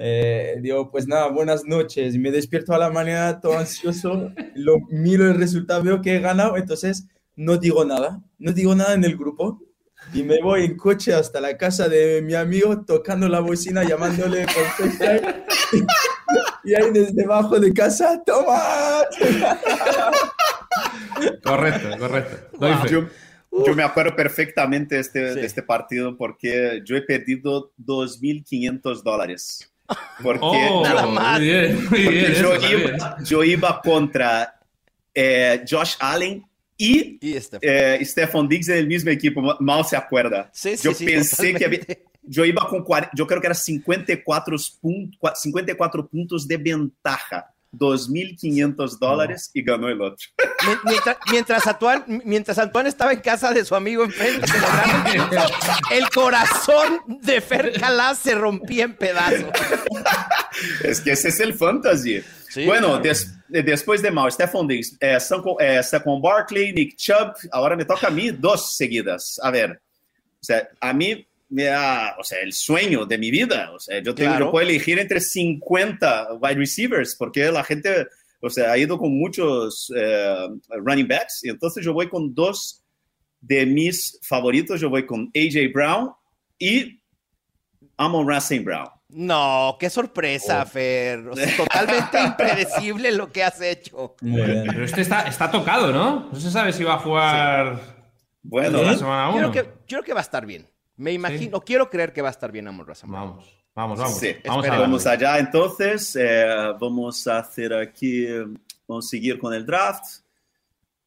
Eh, 0.01 0.56
digo, 0.62 0.89
pues 0.89 1.08
nada, 1.08 1.27
buenas 1.27 1.65
noches. 1.65 2.15
Y 2.15 2.20
me 2.20 2.32
despierto 2.32 2.74
a 2.74 2.77
la 2.77 2.89
mañana 2.89 3.41
todo 3.41 3.58
ansioso, 3.58 4.32
lo 4.56 4.79
miro 4.89 5.29
el 5.29 5.38
resultado, 5.38 5.84
veo 5.84 6.01
que 6.01 6.15
he 6.15 6.20
ganado, 6.22 6.56
entonces 6.56 7.06
no 7.36 7.58
digo 7.58 7.84
nada, 7.84 8.24
no 8.38 8.53
digo 8.53 8.74
nada 8.75 8.94
en 8.94 9.03
el 9.03 9.18
grupo. 9.18 9.62
Y 10.13 10.24
me 10.24 10.41
voy 10.41 10.63
en 10.63 10.77
coche 10.77 11.13
hasta 11.13 11.41
la 11.41 11.58
casa 11.58 11.89
de 11.89 12.22
mi 12.22 12.34
amigo, 12.34 12.86
tocando 12.86 13.27
la 13.27 13.41
bocina, 13.41 13.84
llamándole 13.84 14.46
por 14.46 14.63
FaceTime. 14.63 15.44
y 16.63 16.75
ahí 16.75 16.91
desde 16.94 17.12
debajo 17.12 17.60
de 17.60 17.74
casa, 17.74 18.24
¡toma! 18.25 19.01
correcto, 21.44 21.89
correcto. 22.00 22.58
Wow. 22.58 22.86
Yo, 22.89 23.06
yo, 23.65 23.75
me 23.75 23.84
acuerdo 23.84 24.15
perfectamente 24.15 24.98
este, 24.98 25.34
sí. 25.34 25.39
de 25.41 25.46
este 25.46 25.62
partido 25.62 26.15
porque 26.15 26.82
yo 26.86 26.96
he 26.96 27.01
perdido 27.01 27.74
2.500 27.77 29.03
dólares. 29.03 29.69
Porque, 30.22 30.39
oh, 30.41 30.84
nada 30.84 31.05
más. 31.08 31.39
Muy 31.39 31.48
bien, 31.48 31.89
muy 31.89 32.08
bien, 32.08 32.34
yo, 32.34 32.55
iba, 32.55 33.17
yo, 33.24 33.43
iba, 33.43 33.81
contra 33.81 34.60
eh, 35.13 35.63
Josh 35.69 35.96
Allen 36.00 36.43
y, 36.77 37.17
y 37.22 37.39
Stephon. 37.39 37.60
Eh, 37.62 38.05
Stephon 38.05 38.48
Diggs 38.48 38.69
en 38.69 38.77
el 38.77 38.88
mismo 38.88 39.12
equipo, 39.12 39.41
mal 39.60 39.86
se 39.86 39.98
acuerda. 39.98 40.50
Sí, 40.53 40.77
sí, 40.77 40.84
yo 40.84 40.93
sí, 40.93 41.05
pensé 41.05 41.53
totalmente. 41.53 41.60
que 41.60 41.93
había, 41.93 42.10
yo 42.24 42.46
iba 42.46 42.67
con 42.67 42.84
40, 42.84 43.12
yo 43.15 43.25
creo 43.25 43.41
que 43.41 43.48
era 43.48 43.55
54, 43.55 44.58
punt, 44.79 45.15
54 45.36 46.08
puntos 46.08 46.48
de 46.48 46.58
ventaja. 46.58 47.53
2.500 47.72 48.98
dólares 49.00 49.52
y 49.54 49.62
ganó 49.64 49.90
el 49.90 50.02
otro. 50.02 50.28
Mientras, 50.84 51.18
mientras, 51.32 51.68
Antoine, 51.68 52.22
mientras 52.26 52.58
Antoine 52.58 52.90
estaba 52.90 53.14
en 53.14 53.20
casa 53.20 53.54
de 53.54 53.64
su 53.64 53.76
amigo 53.76 54.04
enfrente, 54.04 54.48
el 55.92 56.10
corazón 56.10 57.02
de 57.08 57.42
Fer 57.42 57.74
Calás 57.80 58.20
se 58.20 58.36
rompía 58.36 58.86
en 58.86 58.96
pedazos. 58.96 59.50
Es 60.84 61.00
que 61.00 61.12
ese 61.12 61.30
es 61.30 61.40
el 61.40 61.54
fantasy. 61.54 62.22
Sí, 62.50 62.66
bueno, 62.66 62.88
claro. 62.88 63.04
des, 63.04 63.34
después 63.48 64.02
de 64.02 64.12
Mau, 64.12 64.30
Stephon 64.30 64.68
Diggs, 64.68 64.98
eh, 65.00 65.18
eh, 65.60 65.84
Saquon 65.84 66.22
Barkley, 66.22 66.74
Nick 66.74 66.96
Chubb, 66.96 67.34
ahora 67.52 67.76
me 67.76 67.86
toca 67.86 68.08
a 68.08 68.10
mí 68.10 68.32
dos 68.32 68.76
seguidas. 68.76 69.40
A 69.44 69.52
ver, 69.52 69.80
o 70.42 70.44
sea, 70.44 70.68
a 70.82 70.94
mí 70.94 71.26
Mira, 71.50 72.15
o 72.20 72.24
sea, 72.24 72.39
el 72.41 72.53
sueño 72.53 73.06
de 73.06 73.18
mi 73.18 73.32
vida. 73.32 73.72
O 73.74 73.79
sea, 73.79 74.00
yo, 74.01 74.13
tengo, 74.13 74.32
claro. 74.32 74.46
yo 74.46 74.51
puedo 74.51 74.68
elegir 74.68 75.00
entre 75.00 75.20
50 75.20 76.36
wide 76.36 76.56
receivers 76.56 77.15
porque 77.15 77.51
la 77.51 77.63
gente, 77.63 78.08
o 78.39 78.50
sea, 78.50 78.72
ha 78.72 78.77
ido 78.77 78.98
con 78.98 79.18
muchos 79.18 79.91
eh, 79.96 80.48
running 80.70 81.08
backs 81.08 81.44
y 81.44 81.50
entonces 81.50 81.84
yo 81.84 81.94
voy 81.94 82.08
con 82.08 82.34
dos 82.36 82.84
de 83.41 83.65
mis 83.65 84.20
favoritos. 84.22 84.79
Yo 84.79 84.89
voy 84.89 85.06
con 85.06 85.32
AJ 85.36 85.74
Brown 85.74 86.12
y 86.60 87.01
Amon 87.98 88.27
Racing 88.27 88.63
Brown. 88.63 88.89
No, 89.10 89.75
qué 89.79 89.89
sorpresa, 89.89 90.63
oh. 90.63 90.70
Fer. 90.70 91.27
O 91.29 91.36
sea, 91.36 91.58
totalmente 91.58 92.22
impredecible 92.25 93.12
lo 93.12 93.32
que 93.32 93.44
has 93.44 93.60
hecho. 93.60 94.15
Pero 94.22 94.86
este 94.86 95.01
está, 95.01 95.22
está 95.24 95.50
tocado, 95.50 95.91
¿no? 95.91 96.29
No 96.32 96.39
se 96.39 96.51
sabe 96.51 96.72
si 96.74 96.84
va 96.84 96.94
a 96.96 97.00
jugar. 97.00 97.77
Sí. 97.77 97.91
Bueno, 98.44 98.84
la 98.84 98.96
semana 98.96 99.29
uno. 99.29 99.41
Yo, 99.41 99.51
creo 99.51 99.63
que, 99.63 99.70
yo 99.70 99.86
creo 99.88 100.03
que 100.03 100.13
va 100.13 100.20
a 100.20 100.24
estar 100.24 100.46
bien. 100.46 100.68
Me 101.00 101.13
imagino, 101.13 101.60
sí. 101.60 101.63
quiero 101.65 101.89
creer 101.89 102.12
que 102.12 102.22
va 102.22 102.27
a 102.27 102.32
estar 102.32 102.51
bien 102.51 102.68
Amon 102.68 102.86
Razam. 102.86 103.10
Vamos, 103.10 103.50
vamos, 103.74 104.00
vamos. 104.00 104.20
Sí. 104.20 104.36
Vamos, 104.46 104.68
vamos 104.68 105.08
allá 105.08 105.39
entonces. 105.39 106.13
Eh, 106.20 106.46
vamos 106.77 107.25
a 107.25 107.39
hacer 107.39 107.74
aquí, 107.74 108.27
vamos 108.86 109.06
a 109.06 109.10
seguir 109.10 109.39
con 109.39 109.53
el 109.53 109.65
draft. 109.65 110.03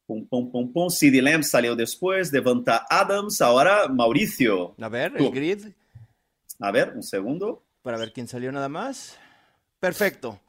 Pum, 0.07 0.27
pum, 0.27 0.51
pum, 0.51 0.73
pum. 0.73 0.89
CD 0.89 1.21
Lamb 1.21 1.43
salió 1.43 1.75
después, 1.75 2.31
Devonta 2.31 2.87
Adams. 2.89 3.39
Ahora 3.39 3.87
Mauricio. 3.87 4.73
A 4.81 4.89
ver, 4.89 5.15
tú. 5.15 5.27
el 5.27 5.31
grid. 5.31 5.67
A 6.59 6.71
ver, 6.71 6.93
un 6.95 7.03
segundo. 7.03 7.63
Para 7.83 7.97
ver 7.97 8.11
quién 8.13 8.27
salió 8.27 8.51
nada 8.51 8.69
más. 8.69 9.19
Perfecto. 9.79 10.39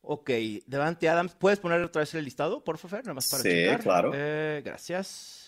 Ok, 0.00 0.30
Devante 0.64 1.06
Adams. 1.06 1.34
¿Puedes 1.34 1.60
poner 1.60 1.82
otra 1.82 2.00
vez 2.00 2.14
el 2.14 2.24
listado, 2.24 2.64
por 2.64 2.78
favor? 2.78 3.00
Nada 3.00 3.12
más 3.12 3.28
para 3.28 3.42
sí, 3.42 3.50
checar. 3.50 3.82
claro. 3.82 4.12
Eh, 4.14 4.62
gracias. 4.64 5.47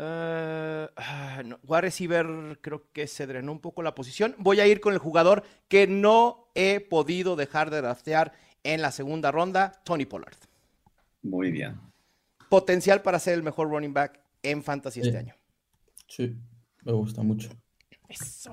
Uh, 0.90 1.42
no, 1.44 1.58
wide 1.66 1.82
receiver 1.82 2.58
creo 2.62 2.84
que 2.92 3.06
se 3.06 3.26
drenó 3.26 3.52
un 3.52 3.60
poco 3.60 3.82
la 3.82 3.94
posición. 3.94 4.34
Voy 4.38 4.58
a 4.60 4.66
ir 4.66 4.80
con 4.80 4.94
el 4.94 4.98
jugador 4.98 5.42
que 5.68 5.86
no 5.86 6.48
he 6.54 6.80
podido 6.80 7.36
dejar 7.36 7.68
de 7.68 7.82
draftear 7.82 8.32
en 8.64 8.80
la 8.80 8.92
segunda 8.92 9.30
ronda, 9.30 9.82
Tony 9.84 10.06
Pollard. 10.06 10.36
Muy 11.22 11.50
bien. 11.50 11.78
Potencial 12.48 13.02
para 13.02 13.18
ser 13.18 13.34
el 13.34 13.42
mejor 13.42 13.68
running 13.68 13.92
back 13.92 14.20
en 14.42 14.62
fantasy 14.62 15.02
sí. 15.02 15.08
este 15.08 15.18
año. 15.18 15.34
Sí, 16.06 16.34
me 16.82 16.92
gusta 16.92 17.22
mucho. 17.22 17.50
Eso. 18.08 18.52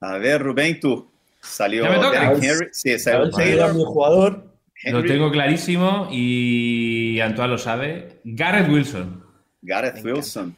A 0.00 0.18
ver, 0.18 0.42
Rubén, 0.42 0.78
tú. 0.80 1.10
Salió 1.40 1.86
Henry. 1.86 2.68
Sí, 2.72 2.98
salió 2.98 3.30
Taylor. 3.30 3.74
mi 3.74 3.84
jugador. 3.84 4.54
Henry. 4.82 5.02
Lo 5.02 5.08
tengo 5.08 5.30
clarísimo 5.30 6.08
y 6.10 6.99
Antoine 7.20 7.50
lo 7.50 7.58
sabe. 7.58 8.20
Garrett 8.24 8.68
Wilson. 8.68 9.24
Garrett 9.62 10.02
me 10.02 10.12
Wilson. 10.12 10.56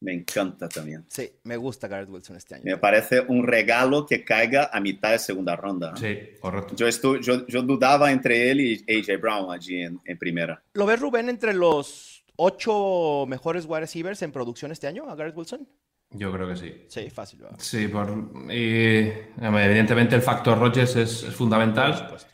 Me 0.00 0.12
encanta 0.12 0.68
también. 0.68 1.04
Sí, 1.08 1.30
me 1.44 1.56
gusta 1.56 1.86
Garrett 1.86 2.10
Wilson 2.10 2.36
este 2.36 2.56
año. 2.56 2.64
Me 2.64 2.76
parece 2.76 3.20
un 3.20 3.46
regalo 3.46 4.04
que 4.04 4.24
caiga 4.24 4.68
a 4.72 4.80
mitad 4.80 5.12
de 5.12 5.18
segunda 5.20 5.54
ronda. 5.54 5.92
¿no? 5.92 5.96
Sí, 5.96 6.18
correcto. 6.40 6.74
Yo, 6.74 6.88
estuve, 6.88 7.22
yo, 7.22 7.46
yo, 7.46 7.62
dudaba 7.62 8.10
entre 8.10 8.50
él 8.50 8.60
y 8.60 8.84
AJ 8.88 9.20
Brown 9.20 9.52
allí 9.52 9.80
en, 9.80 10.00
en, 10.04 10.18
primera. 10.18 10.60
¿Lo 10.74 10.86
ves, 10.86 10.98
Rubén, 10.98 11.28
entre 11.28 11.54
los 11.54 12.24
ocho 12.34 13.26
mejores 13.28 13.64
wide 13.66 13.80
receivers 13.80 14.22
en 14.22 14.32
producción 14.32 14.72
este 14.72 14.88
año 14.88 15.08
a 15.08 15.14
Garrett 15.14 15.36
Wilson? 15.36 15.68
Yo 16.10 16.32
creo 16.32 16.48
que 16.48 16.56
sí. 16.56 16.74
Sí, 16.88 17.08
fácil. 17.08 17.40
¿verdad? 17.40 17.58
Sí, 17.60 17.86
por, 17.86 18.10
y, 18.50 19.12
evidentemente 19.40 20.16
el 20.16 20.22
factor 20.22 20.58
Rodgers 20.58 20.96
es, 20.96 21.22
es 21.22 21.34
fundamental. 21.34 21.92
Por 21.92 21.98
supuesto 22.00 22.31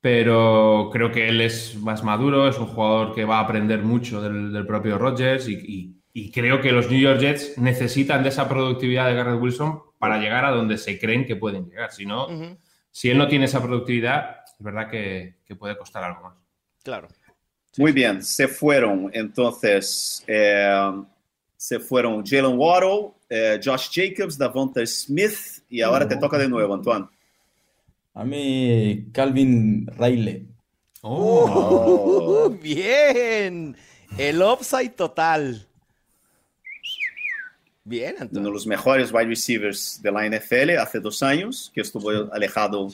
pero 0.00 0.90
creo 0.92 1.10
que 1.10 1.28
él 1.28 1.40
es 1.40 1.76
más 1.76 2.04
maduro, 2.04 2.48
es 2.48 2.58
un 2.58 2.66
jugador 2.66 3.14
que 3.14 3.24
va 3.24 3.38
a 3.38 3.40
aprender 3.40 3.82
mucho 3.82 4.20
del, 4.20 4.52
del 4.52 4.66
propio 4.66 4.98
Rodgers 4.98 5.48
y, 5.48 5.54
y, 5.54 5.96
y, 6.12 6.30
creo 6.30 6.60
que 6.60 6.72
los 6.72 6.90
New 6.90 7.00
York 7.00 7.20
Jets 7.20 7.58
necesitan 7.58 8.22
de 8.22 8.28
esa 8.28 8.48
productividad 8.48 9.08
de 9.08 9.14
Garrett 9.14 9.40
Wilson 9.40 9.80
para 9.98 10.18
llegar 10.18 10.44
a 10.44 10.50
donde 10.50 10.78
se 10.78 10.98
creen 10.98 11.26
que 11.26 11.36
pueden 11.36 11.68
llegar. 11.68 11.90
Si 11.92 12.06
no, 12.06 12.26
uh 12.26 12.30
-huh. 12.30 12.58
si 12.90 13.10
él 13.10 13.18
no 13.18 13.26
tiene 13.26 13.46
esa 13.46 13.62
productividad, 13.62 14.44
es 14.46 14.64
verdad 14.64 14.88
que, 14.88 15.36
que 15.44 15.56
puede 15.56 15.76
costar 15.76 16.04
algo 16.04 16.22
más. 16.22 16.34
Claro. 16.82 17.08
Sí, 17.72 17.82
Muy 17.82 17.92
bien, 17.92 18.22
se 18.22 18.48
fueron 18.48 19.10
entonces, 19.12 20.22
eh, 20.26 20.92
se 21.56 21.80
fueron 21.80 22.24
Jalen 22.24 22.56
Waddle, 22.56 23.12
eh, 23.28 23.60
Josh 23.62 23.88
Jacobs, 23.92 24.38
Davonta 24.38 24.86
Smith 24.86 25.64
y 25.68 25.80
ahora 25.80 26.04
uh 26.04 26.08
-huh. 26.08 26.10
te 26.12 26.16
toca 26.16 26.38
de 26.38 26.48
nuevo, 26.48 26.72
Antoine. 26.74 27.06
A 28.16 28.24
mí, 28.24 29.10
Calvin 29.12 29.86
Riley. 29.88 30.48
Oh. 31.02 32.48
bien. 32.62 33.76
El 34.16 34.40
upside 34.40 34.94
total. 34.96 35.68
Bien, 37.84 38.16
Antonio. 38.18 38.40
Uno 38.40 38.48
de 38.48 38.54
los 38.54 38.66
mejores 38.66 39.12
wide 39.12 39.26
receivers 39.26 40.00
de 40.00 40.10
la 40.10 40.26
NFL 40.26 40.78
hace 40.78 40.98
dos 40.98 41.22
años, 41.22 41.70
que 41.74 41.82
estuvo 41.82 42.08
alejado 42.32 42.88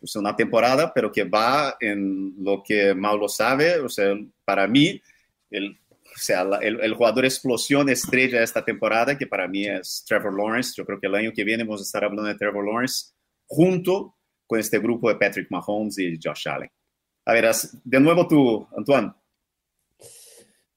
pues, 0.00 0.16
una 0.16 0.34
temporada, 0.34 0.92
pero 0.92 1.12
que 1.12 1.22
va 1.22 1.76
en 1.78 2.34
lo 2.40 2.60
que 2.66 2.92
Mauro 2.96 3.28
sabe. 3.28 3.78
O 3.78 3.88
sea, 3.88 4.12
para 4.44 4.66
mí, 4.66 5.00
el, 5.52 5.70
o 5.70 6.18
sea, 6.18 6.42
el, 6.60 6.80
el, 6.80 6.94
jugador 6.94 7.24
explosión 7.24 7.88
estrella 7.90 8.38
de 8.38 8.44
esta 8.44 8.64
temporada, 8.64 9.16
que 9.16 9.28
para 9.28 9.46
mí 9.46 9.68
es 9.68 10.04
Trevor 10.04 10.36
Lawrence. 10.36 10.72
Yo 10.76 10.84
creo 10.84 10.98
que 10.98 11.06
el 11.06 11.14
año 11.14 11.32
que 11.32 11.44
viene 11.44 11.62
vamos 11.62 11.82
a 11.82 11.84
estar 11.84 12.02
hablando 12.02 12.24
de 12.24 12.34
Trevor 12.34 12.66
Lawrence 12.66 13.12
junto 13.46 14.13
con 14.46 14.58
este 14.58 14.78
grupo 14.78 15.08
de 15.08 15.16
Patrick 15.16 15.50
Mahomes 15.50 15.98
y 15.98 16.18
Josh 16.22 16.48
Allen. 16.48 16.70
A 17.26 17.32
ver, 17.32 17.50
de 17.84 18.00
nuevo 18.00 18.26
tú, 18.28 18.66
Antoine. 18.76 19.12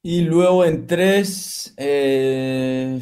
Y 0.02 0.22
luego 0.22 0.64
en 0.64 0.88
tres, 0.88 1.74
eh, 1.76 3.02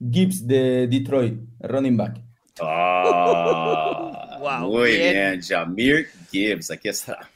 Gibbs 0.00 0.46
de 0.46 0.88
Detroit, 0.88 1.40
running 1.60 1.96
back. 1.96 2.20
Oh, 2.60 4.12
wow, 4.40 4.70
muy 4.70 4.90
bien. 4.90 5.12
bien, 5.12 5.42
Jamir 5.42 6.08
Gibbs, 6.30 6.70
aquí 6.70 6.88
está. 6.88 7.30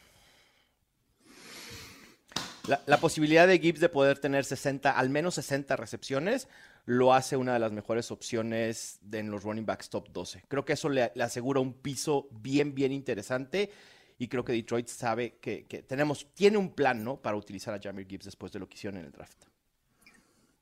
La, 2.69 2.81
la, 2.87 2.99
posibilidad 2.99 3.49
de 3.49 3.59
Gibbs 3.59 3.81
de 3.81 3.89
poder 3.89 4.19
tener 4.19 4.45
60, 4.45 4.91
al 4.91 5.11
menos 5.11 5.35
60 5.37 5.75
recepciones, 5.77 6.49
lo 6.89 7.13
hace 7.13 7.37
una 7.37 7.53
de 7.53 7.59
las 7.59 7.71
mejores 7.73 8.11
opciones 8.11 8.99
de, 9.03 9.19
en 9.19 9.31
los 9.31 9.43
running 9.43 9.67
backs 9.67 9.91
top 9.91 10.09
12. 10.11 10.45
Creo 10.49 10.65
que 10.65 10.73
eso 10.73 10.89
le, 10.89 11.13
le, 11.15 11.23
asegura 11.23 11.61
un 11.61 11.75
piso 11.75 12.29
bien, 12.31 12.75
bien 12.75 12.93
interesante. 12.93 13.71
Y 14.19 14.27
creo 14.27 14.43
que 14.43 14.53
Detroit 14.53 14.89
sabe 14.89 15.37
que, 15.41 15.67
que, 15.67 15.83
tenemos, 15.83 16.27
tiene 16.35 16.57
un 16.57 16.75
plan, 16.75 17.05
¿no? 17.05 17.17
Para 17.21 17.37
utilizar 17.37 17.75
a 17.75 17.81
Jamir 17.81 18.07
Gibbs 18.09 18.25
después 18.25 18.53
de 18.53 18.59
lo 18.59 18.69
que 18.69 18.75
hicieron 18.75 18.99
en 19.01 19.07
el 19.07 19.13
draft. 19.13 19.45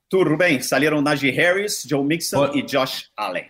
Tú, 0.09 0.25
Rubén, 0.25 0.63
salieron 0.63 1.05
Najee 1.05 1.41
Harris, 1.41 1.87
Joe 1.89 2.05
Mixon 2.05 2.49
Pon, 2.49 2.59
y 2.59 2.67
Josh 2.69 3.05
Allen. 3.17 3.47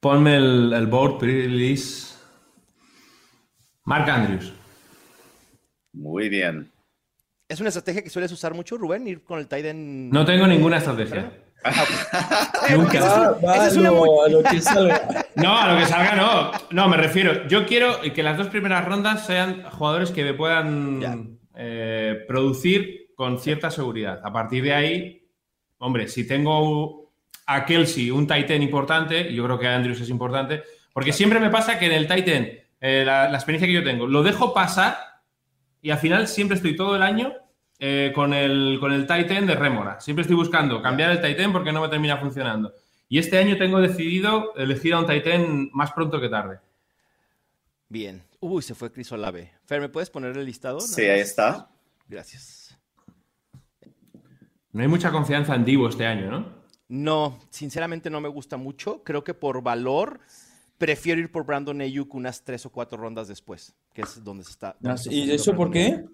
Ponme 0.00 0.36
el, 0.36 0.72
el 0.74 0.86
board, 0.86 1.18
please. 1.18 2.14
Mark 3.84 4.08
Andrews. 4.08 4.52
Muy 5.94 6.28
bien. 6.28 6.70
¿Es 7.48 7.60
una 7.60 7.70
estrategia 7.70 8.02
que 8.02 8.10
sueles 8.10 8.30
usar 8.30 8.52
mucho, 8.52 8.76
Rubén? 8.76 9.06
Ir 9.06 9.24
con 9.24 9.38
el 9.38 9.48
tight 9.48 9.64
end. 9.64 10.12
No 10.12 10.22
tengo 10.26 10.46
ninguna 10.46 10.76
estrategia. 10.76 11.32
Nunca. 12.70 13.00
Ah, 13.02 13.38
va, 13.44 13.66
es 13.66 13.76
una 13.76 13.90
muy... 13.90 14.08
a 14.26 14.28
lo 14.28 14.42
que 14.42 14.60
salga. 14.60 15.24
No, 15.34 15.56
a 15.56 15.72
lo 15.72 15.78
que 15.78 15.86
salga 15.86 16.16
no. 16.16 16.50
No, 16.72 16.88
me 16.88 16.96
refiero. 16.96 17.46
Yo 17.46 17.64
quiero 17.64 18.00
que 18.02 18.22
las 18.22 18.36
dos 18.36 18.48
primeras 18.48 18.84
rondas 18.84 19.24
sean 19.24 19.62
jugadores 19.70 20.10
que 20.10 20.24
me 20.24 20.34
puedan 20.34 21.38
eh, 21.54 22.24
producir 22.26 23.12
con 23.14 23.38
cierta 23.38 23.70
seguridad. 23.70 24.20
A 24.24 24.32
partir 24.32 24.64
de 24.64 24.74
ahí, 24.74 25.28
hombre, 25.78 26.08
si 26.08 26.26
tengo 26.26 27.12
a 27.46 27.64
Kelsey, 27.64 28.10
un 28.10 28.26
Titan 28.26 28.62
importante, 28.62 29.32
yo 29.32 29.44
creo 29.44 29.58
que 29.58 29.68
Andrews 29.68 30.00
es 30.00 30.10
importante, 30.10 30.64
porque 30.92 31.12
siempre 31.12 31.38
me 31.38 31.50
pasa 31.50 31.78
que 31.78 31.86
en 31.86 31.92
el 31.92 32.08
Titan, 32.08 32.48
eh, 32.80 33.04
la, 33.06 33.28
la 33.28 33.36
experiencia 33.36 33.68
que 33.68 33.74
yo 33.74 33.84
tengo, 33.84 34.06
lo 34.06 34.22
dejo 34.24 34.52
pasar 34.52 35.07
y 35.82 35.90
al 35.90 35.98
final 35.98 36.28
siempre 36.28 36.56
estoy 36.56 36.76
todo 36.76 36.96
el 36.96 37.02
año 37.02 37.32
eh, 37.78 38.12
con, 38.14 38.32
el, 38.34 38.78
con 38.80 38.92
el 38.92 39.06
Titan 39.06 39.46
de 39.46 39.54
Remora. 39.54 40.00
Siempre 40.00 40.22
estoy 40.22 40.36
buscando 40.36 40.82
cambiar 40.82 41.10
el 41.10 41.20
Titan 41.20 41.52
porque 41.52 41.72
no 41.72 41.80
me 41.80 41.88
termina 41.88 42.16
funcionando. 42.16 42.72
Y 43.08 43.18
este 43.18 43.38
año 43.38 43.56
tengo 43.56 43.80
decidido 43.80 44.54
elegir 44.56 44.94
a 44.94 45.00
un 45.00 45.06
Titan 45.06 45.70
más 45.72 45.92
pronto 45.92 46.20
que 46.20 46.28
tarde. 46.28 46.58
Bien. 47.88 48.22
Uy, 48.40 48.62
se 48.62 48.74
fue 48.74 48.92
Chris 48.92 49.10
Olave. 49.12 49.52
Fer, 49.64 49.80
¿me 49.80 49.88
puedes 49.88 50.10
poner 50.10 50.36
el 50.36 50.44
listado? 50.44 50.80
Sí, 50.80 51.02
ahí 51.02 51.20
está. 51.20 51.68
Gracias. 52.08 52.76
No 54.72 54.82
hay 54.82 54.88
mucha 54.88 55.10
confianza 55.10 55.54
en 55.54 55.64
Divo 55.64 55.88
este 55.88 56.06
año, 56.06 56.30
¿no? 56.30 56.58
No, 56.88 57.38
sinceramente 57.50 58.10
no 58.10 58.20
me 58.20 58.28
gusta 58.28 58.56
mucho. 58.56 59.02
Creo 59.04 59.24
que 59.24 59.34
por 59.34 59.62
valor 59.62 60.20
prefiero 60.78 61.20
ir 61.20 61.30
por 61.30 61.44
Brandon 61.44 61.80
Ayuk 61.80 62.14
unas 62.14 62.42
tres 62.42 62.64
o 62.64 62.70
cuatro 62.70 62.96
rondas 62.96 63.28
después, 63.28 63.74
que 63.92 64.02
es 64.02 64.22
donde 64.24 64.44
se 64.44 64.52
está. 64.52 64.76
Donde 64.80 65.00
está 65.00 65.12
¿Y 65.12 65.30
eso 65.30 65.54
por 65.54 65.70
qué? 65.70 66.04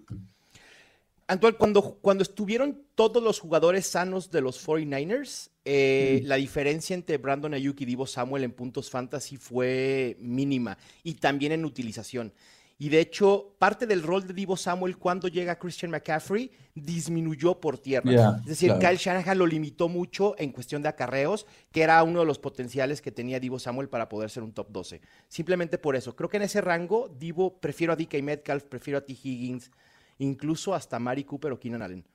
Antoine, 1.27 1.57
cuando, 1.57 1.81
cuando 2.01 2.21
estuvieron 2.21 2.83
todos 2.93 3.23
los 3.23 3.39
jugadores 3.39 3.87
sanos 3.87 4.29
de 4.29 4.41
los 4.41 4.63
49ers, 4.67 5.49
eh, 5.63 6.21
mm. 6.23 6.27
la 6.27 6.35
diferencia 6.35 6.93
entre 6.93 7.17
Brandon 7.17 7.53
Ayuk 7.53 7.81
y 7.81 7.85
Divo 7.85 8.05
Samuel 8.05 8.43
en 8.43 8.51
puntos 8.51 8.91
fantasy 8.91 9.37
fue 9.37 10.17
mínima 10.19 10.77
y 11.03 11.15
también 11.15 11.51
en 11.51 11.65
utilización. 11.65 12.31
Y 12.77 12.89
de 12.89 12.99
hecho, 12.99 13.55
parte 13.57 13.87
del 13.87 14.03
rol 14.03 14.27
de 14.27 14.33
Divo 14.33 14.57
Samuel 14.57 14.97
cuando 14.97 15.29
llega 15.29 15.57
Christian 15.57 15.91
McCaffrey 15.91 16.51
disminuyó 16.73 17.59
por 17.61 17.77
tierra. 17.77 18.11
Yeah, 18.11 18.37
es 18.41 18.45
decir, 18.47 18.67
claro. 18.71 18.81
Kyle 18.81 18.97
Shanahan 18.97 19.37
lo 19.37 19.47
limitó 19.47 19.87
mucho 19.87 20.35
en 20.37 20.51
cuestión 20.51 20.81
de 20.81 20.89
acarreos, 20.89 21.47
que 21.71 21.83
era 21.83 22.03
uno 22.03 22.19
de 22.19 22.25
los 22.25 22.37
potenciales 22.37 23.01
que 23.01 23.11
tenía 23.11 23.39
Divo 23.39 23.59
Samuel 23.59 23.87
para 23.87 24.09
poder 24.09 24.29
ser 24.29 24.43
un 24.43 24.51
top 24.51 24.67
12. 24.71 25.01
Simplemente 25.29 25.77
por 25.77 25.95
eso. 25.95 26.17
Creo 26.17 26.29
que 26.29 26.37
en 26.37 26.43
ese 26.43 26.59
rango, 26.59 27.07
Divo, 27.07 27.59
prefiero 27.61 27.93
a 27.93 27.95
DK 27.95 28.21
Metcalf, 28.21 28.65
prefiero 28.65 28.97
a 28.97 29.01
T. 29.01 29.13
Higgins, 29.13 29.71
incluso 30.17 30.75
hasta 30.75 30.99
Mari 30.99 31.23
Cooper 31.23 31.53
o 31.53 31.59
Keenan 31.59 31.81
Allen. 31.81 32.05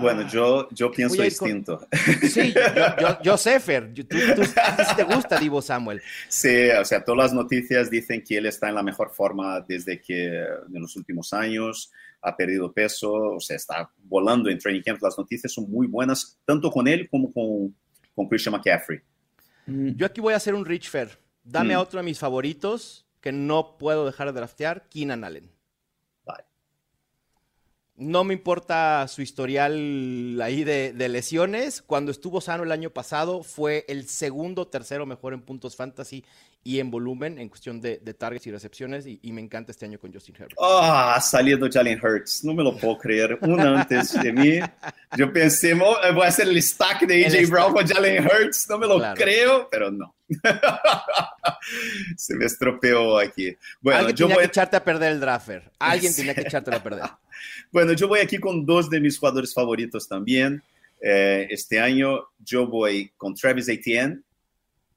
Bueno, 0.00 0.22
ah, 0.24 0.28
yo, 0.28 0.68
yo 0.70 0.90
pienso 0.90 1.22
distinto. 1.22 1.78
Con... 1.78 2.28
Sí, 2.28 2.52
yo, 2.52 2.60
yo, 3.00 3.22
yo 3.22 3.36
sé, 3.36 3.60
Fer, 3.60 3.94
tú, 3.94 4.02
tú, 4.04 4.16
tú, 4.34 4.42
te 4.96 5.04
gusta 5.04 5.38
Divo 5.38 5.62
Samuel. 5.62 6.02
Sí, 6.28 6.70
o 6.70 6.84
sea, 6.84 7.04
todas 7.04 7.18
las 7.18 7.32
noticias 7.32 7.88
dicen 7.88 8.22
que 8.22 8.38
él 8.38 8.46
está 8.46 8.68
en 8.68 8.74
la 8.74 8.82
mejor 8.82 9.10
forma 9.14 9.60
desde 9.60 10.00
que 10.00 10.26
en 10.38 10.82
los 10.82 10.96
últimos 10.96 11.32
años 11.32 11.92
ha 12.20 12.36
perdido 12.36 12.72
peso, 12.72 13.12
o 13.12 13.40
sea, 13.40 13.56
está 13.56 13.90
volando 13.98 14.50
en 14.50 14.58
training 14.58 14.82
camp. 14.82 15.00
Las 15.00 15.16
noticias 15.16 15.52
son 15.52 15.70
muy 15.70 15.86
buenas, 15.86 16.36
tanto 16.44 16.70
con 16.70 16.88
él 16.88 17.08
como 17.08 17.32
con, 17.32 17.74
con 18.14 18.28
Christian 18.28 18.54
McCaffrey. 18.54 19.00
Yo 19.66 20.06
aquí 20.06 20.20
voy 20.20 20.34
a 20.34 20.36
hacer 20.36 20.54
un 20.54 20.64
Rich 20.64 20.90
Fer. 20.90 21.18
Dame 21.44 21.74
mm. 21.74 21.76
a 21.76 21.80
otro 21.80 22.00
de 22.00 22.04
mis 22.04 22.18
favoritos 22.18 23.06
que 23.20 23.30
no 23.30 23.76
puedo 23.78 24.04
dejar 24.04 24.28
de 24.28 24.32
draftear, 24.34 24.88
Keenan 24.88 25.24
Allen. 25.24 25.55
No 27.98 28.24
me 28.24 28.34
importa 28.34 29.08
su 29.08 29.22
historial 29.22 30.38
ahí 30.42 30.64
de, 30.64 30.92
de, 30.92 31.08
lesiones. 31.08 31.80
Cuando 31.80 32.10
estuvo 32.10 32.42
sano 32.42 32.62
el 32.62 32.72
año 32.72 32.90
pasado, 32.90 33.42
fue 33.42 33.86
el 33.88 34.06
segundo 34.06 34.66
tercero 34.66 35.06
mejor 35.06 35.32
en 35.32 35.40
puntos 35.40 35.76
fantasy 35.76 36.22
y 36.62 36.80
en 36.80 36.90
volumen, 36.90 37.38
en 37.38 37.48
cuestión 37.48 37.80
de, 37.80 37.98
de 37.98 38.12
targets 38.12 38.46
y 38.48 38.50
recepciones. 38.50 39.06
Y, 39.06 39.20
y, 39.22 39.32
me 39.32 39.40
encanta 39.40 39.70
este 39.70 39.86
año 39.86 39.98
con 39.98 40.12
Justin 40.12 40.34
Herbert. 40.34 40.56
Ah, 40.60 41.14
oh, 41.16 41.20
salido 41.22 41.68
Jalen 41.72 41.98
Hurts. 42.04 42.44
No 42.44 42.54
me 42.54 42.64
lo 42.64 42.76
puedo 42.76 42.98
creer. 42.98 43.38
Un 43.40 43.60
antes 43.60 44.12
de 44.20 44.32
mí. 44.32 44.58
Yo 45.16 45.32
pensé, 45.32 45.72
voy 45.74 45.94
a 46.24 46.26
hacer 46.26 46.48
el 46.48 46.60
stack 46.60 47.06
de 47.06 47.24
AJ 47.24 47.48
Brown 47.48 47.72
con 47.72 47.86
Jalen 47.86 48.26
Hurts. 48.26 48.68
No 48.68 48.78
me 48.78 48.88
lo 48.88 48.98
claro. 48.98 49.16
creo, 49.16 49.68
pero 49.70 49.92
no. 49.92 50.15
Se 52.16 52.34
me 52.34 52.46
estropeó 52.46 53.18
aquí. 53.18 53.56
Bueno, 53.80 54.00
Alguien 54.00 54.16
yo 54.16 54.26
tenía 54.26 54.36
voy... 54.36 54.42
que 54.44 54.48
echarte 54.48 54.76
a 54.76 54.84
perder 54.84 55.12
el 55.12 55.20
drafter. 55.20 55.70
Alguien 55.78 56.14
tenía 56.14 56.34
que 56.34 56.42
echarte 56.42 56.74
a 56.74 56.82
perder. 56.82 57.04
Bueno, 57.70 57.92
yo 57.92 58.08
voy 58.08 58.20
aquí 58.20 58.38
con 58.38 58.64
dos 58.64 58.88
de 58.88 58.98
mis 58.98 59.18
jugadores 59.18 59.52
favoritos 59.52 60.08
también. 60.08 60.62
Eh, 61.00 61.46
este 61.50 61.78
año 61.78 62.28
yo 62.38 62.66
voy 62.66 63.12
con 63.16 63.34
Travis 63.34 63.68
Etienne, 63.68 64.22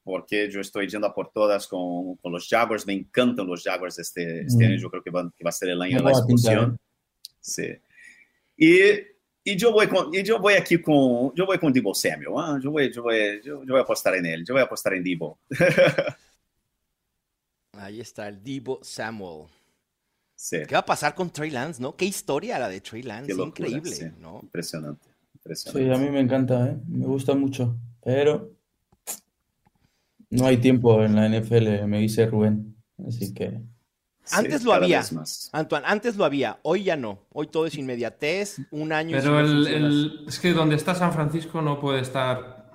porque 0.03 0.49
yo 0.49 0.61
estoy 0.61 0.87
yendo 0.87 1.07
a 1.07 1.13
por 1.13 1.31
todas 1.31 1.67
con, 1.67 2.15
con 2.15 2.31
los 2.31 2.47
Jaguars. 2.47 2.87
Me 2.87 2.93
encantan 2.93 3.47
los 3.47 3.63
Jaguars 3.63 3.99
este, 3.99 4.41
este 4.41 4.63
mm. 4.63 4.67
año. 4.67 4.77
Yo 4.77 4.89
creo 4.89 5.03
que 5.03 5.09
va, 5.09 5.29
que 5.35 5.43
va, 5.43 5.49
a 5.49 5.53
ser 5.53 5.69
el 5.69 5.81
año 5.81 5.97
de 5.97 6.03
la 6.03 6.11
explosión. 6.11 6.79
Sí. 7.41 7.67
Y, 8.55 8.79
y, 9.43 9.55
yo 9.57 9.71
voy 9.71 9.87
con, 9.87 10.13
y 10.13 10.23
yo 10.23 10.39
voy 10.39 10.53
aquí 10.53 10.81
con, 10.81 11.33
yo 11.35 11.45
voy 11.45 11.57
con 11.57 11.71
Debo 11.73 11.93
Samuel. 11.93 12.57
¿eh? 12.57 12.61
Yo, 12.63 12.71
voy, 12.71 12.91
yo, 12.91 13.03
voy, 13.03 13.41
yo, 13.43 13.63
yo 13.63 13.73
voy 13.73 13.79
a 13.79 13.83
apostar 13.83 14.15
en 14.15 14.25
él. 14.25 14.45
Yo 14.45 14.53
voy 14.53 14.61
a 14.61 14.65
apostar 14.65 14.93
en 14.93 15.03
Debo. 15.03 15.39
Ahí 17.73 18.01
está 18.01 18.27
el 18.27 18.43
Debo 18.43 18.79
Samuel. 18.81 19.47
Sí. 20.35 20.57
¿Qué 20.67 20.73
va 20.73 20.79
a 20.79 20.85
pasar 20.85 21.15
con 21.15 21.29
Trey 21.29 21.49
Lance, 21.49 21.81
no? 21.81 21.95
Qué 21.95 22.05
historia 22.05 22.59
la 22.59 22.69
de 22.69 22.81
Trey 22.81 23.03
Lance, 23.03 23.33
locura, 23.33 23.67
increíble, 23.67 23.91
sí. 23.91 24.05
¿no? 24.19 24.39
Impresionante, 24.41 25.09
impresionante. 25.35 25.85
Sí, 25.85 25.93
a 25.93 25.97
mí 25.97 26.09
me 26.09 26.21
encanta, 26.21 26.67
¿eh? 26.67 26.77
me 26.87 27.05
gusta 27.05 27.35
mucho, 27.35 27.75
pero 28.01 28.53
no 30.29 30.45
hay 30.45 30.57
tiempo 30.57 31.03
en 31.03 31.15
la 31.15 31.27
NFL, 31.27 31.85
me 31.87 31.99
dice 31.99 32.25
Rubén, 32.25 32.75
así 33.05 33.33
que... 33.33 33.59
Antes 34.31 34.61
sí, 34.61 34.65
lo 34.65 34.73
había, 34.73 35.03
Antoine, 35.51 35.85
antes 35.87 36.15
lo 36.15 36.25
había, 36.25 36.59
hoy 36.63 36.83
ya 36.83 36.95
no. 36.95 37.19
Hoy 37.31 37.47
todo 37.47 37.65
es 37.65 37.75
inmediatez, 37.75 38.57
un 38.71 38.91
año. 38.91 39.17
Pero 39.17 39.39
el, 39.39 39.67
el, 39.67 40.25
es 40.27 40.39
que 40.39 40.53
donde 40.53 40.75
está 40.75 40.95
San 40.95 41.13
Francisco 41.13 41.61
no 41.61 41.79
puede 41.79 42.01
estar, 42.01 42.71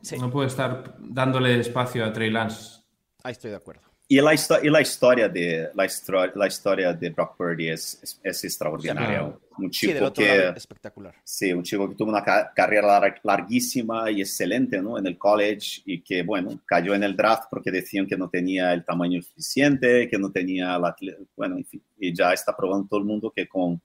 sí. 0.00 0.18
no 0.18 0.30
puede 0.30 0.48
estar 0.48 0.96
dándole 0.98 1.58
espacio 1.60 2.04
a 2.04 2.12
Trey 2.12 2.30
Lance. 2.30 2.82
Ahí 3.22 3.32
estoy 3.32 3.50
de 3.50 3.56
acuerdo. 3.56 3.82
Y 4.08 4.20
la, 4.20 4.34
y 4.34 4.68
la, 4.68 4.80
historia 4.80 5.28
de 5.28 5.70
la, 5.74 6.32
la 6.34 6.46
historia 6.46 6.92
de 6.92 7.10
Brock 7.10 7.36
Purdy 7.36 7.70
es, 7.70 7.98
es, 8.02 8.20
es 8.22 8.44
extraordinaria. 8.44 9.32
Un 9.58 9.72
Sí, 9.72 9.88
chico 9.88 9.94
del 9.94 10.04
otro 10.04 10.24
que... 10.24 10.38
lado, 10.38 10.54
espectacular. 10.56 11.14
Sí, 11.24 11.52
un 11.52 11.62
chico 11.62 11.88
que 11.88 11.94
tuvo 11.94 12.10
una 12.10 12.22
ca- 12.22 12.52
carrera 12.54 13.00
lar- 13.00 13.20
larguísima 13.22 14.10
y 14.10 14.20
excelente 14.20 14.80
¿no? 14.82 14.98
en 14.98 15.06
el 15.06 15.18
college 15.18 15.82
y 15.86 16.00
que, 16.02 16.22
bueno, 16.22 16.60
cayó 16.66 16.94
en 16.94 17.02
el 17.02 17.16
draft 17.16 17.44
porque 17.50 17.70
decían 17.70 18.06
que 18.06 18.16
no 18.16 18.28
tenía 18.28 18.72
el 18.72 18.84
tamaño 18.84 19.20
suficiente, 19.22 20.08
que 20.08 20.18
no 20.18 20.30
tenía 20.30 20.78
la... 20.78 20.94
Bueno, 21.36 21.56
en 21.56 21.64
fin, 21.64 21.82
y 21.98 22.14
ya 22.14 22.32
está 22.32 22.56
probando 22.56 22.88
todo 22.88 23.00
el 23.00 23.06
mundo 23.06 23.32
que 23.34 23.48
con 23.48 23.80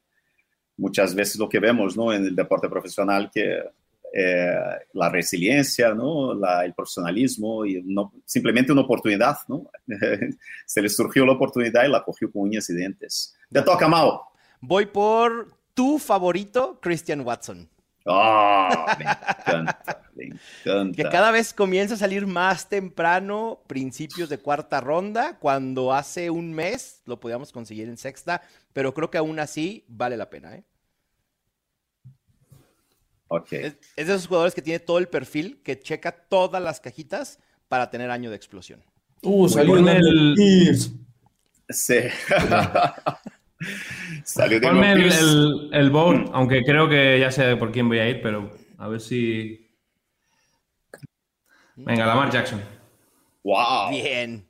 muchas 0.78 1.16
veces 1.16 1.38
lo 1.38 1.50
que 1.50 1.60
vemos 1.60 1.98
¿no? 1.98 2.14
en 2.14 2.26
el 2.26 2.36
deporte 2.36 2.70
profesional, 2.70 3.32
que 3.34 3.62
eh, 4.14 4.56
la 4.94 5.10
resiliencia, 5.10 5.94
¿no? 5.94 6.34
la, 6.34 6.64
el 6.66 6.74
profesionalismo 6.74 7.66
y 7.66 7.82
no, 7.84 8.14
simplemente 8.26 8.72
una 8.72 8.82
oportunidad, 8.82 9.38
¿no? 9.48 9.70
Se 10.66 10.82
le 10.82 10.90
surgió 10.90 11.26
la 11.26 11.34
oportunidad 11.34 11.84
y 11.86 11.90
la 11.90 12.04
cogió 12.04 12.32
con 12.32 12.44
uñas 12.44 12.70
y 12.70 12.76
dientes. 12.76 13.36
Te 13.52 13.62
toca, 13.62 13.88
Mao. 13.88 14.24
Voy 14.62 14.86
por 14.86 15.57
tu 15.78 16.00
favorito, 16.00 16.80
Christian 16.82 17.22
Watson. 17.22 17.70
Ah, 18.08 18.98
me 18.98 19.06
encanta, 19.06 20.02
me 20.16 20.26
encanta. 20.26 20.96
Que 20.96 21.04
cada 21.08 21.30
vez 21.30 21.54
comienza 21.54 21.94
a 21.94 21.98
salir 21.98 22.26
más 22.26 22.68
temprano, 22.68 23.62
principios 23.68 24.28
de 24.28 24.40
cuarta 24.40 24.82
ronda, 24.82 25.38
cuando 25.38 25.94
hace 25.94 26.32
un 26.32 26.52
mes 26.52 27.04
lo 27.06 27.20
podíamos 27.20 27.52
conseguir 27.52 27.88
en 27.88 27.98
sexta, 27.98 28.42
pero 28.74 28.96
creo 28.96 29.12
que 29.12 29.20
aún 29.20 29.40
así 29.40 29.86
vale 29.88 30.18
la 30.18 30.32
pena. 30.32 30.56
¿eh? 30.56 30.64
Ok. 33.28 33.54
Es, 33.54 33.78
es 33.96 34.08
de 34.08 34.14
esos 34.14 34.26
jugadores 34.26 34.56
que 34.56 34.64
tiene 34.64 34.80
todo 34.80 34.98
el 34.98 35.10
perfil, 35.10 35.62
que 35.62 35.80
checa 35.80 36.12
todas 36.12 36.64
las 36.64 36.80
cajitas 36.80 37.38
para 37.68 37.92
tener 37.92 38.10
año 38.10 38.32
de 38.32 38.36
explosión. 38.36 38.84
Uh, 39.22 39.48
salió 39.48 39.76
Damian 39.76 39.98
el-. 39.98 40.76
Sí. 41.70 42.00
Salió 44.24 44.62
Ponme 44.62 44.92
el, 44.94 45.12
el, 45.12 45.70
el 45.74 45.90
vote, 45.90 46.26
aunque 46.34 46.62
creo 46.64 46.88
que 46.88 47.20
ya 47.20 47.32
sé 47.32 47.56
por 47.58 47.72
quién 47.72 47.88
voy 47.88 48.00
a 48.00 48.08
ir, 48.10 48.22
pero 48.22 48.52
a 48.78 48.88
ver 48.88 49.02
si. 49.02 49.68
Venga, 51.76 52.06
Lamar 52.06 52.30
Jackson. 52.32 52.62
Wow. 53.44 53.90
Bien. 53.92 54.48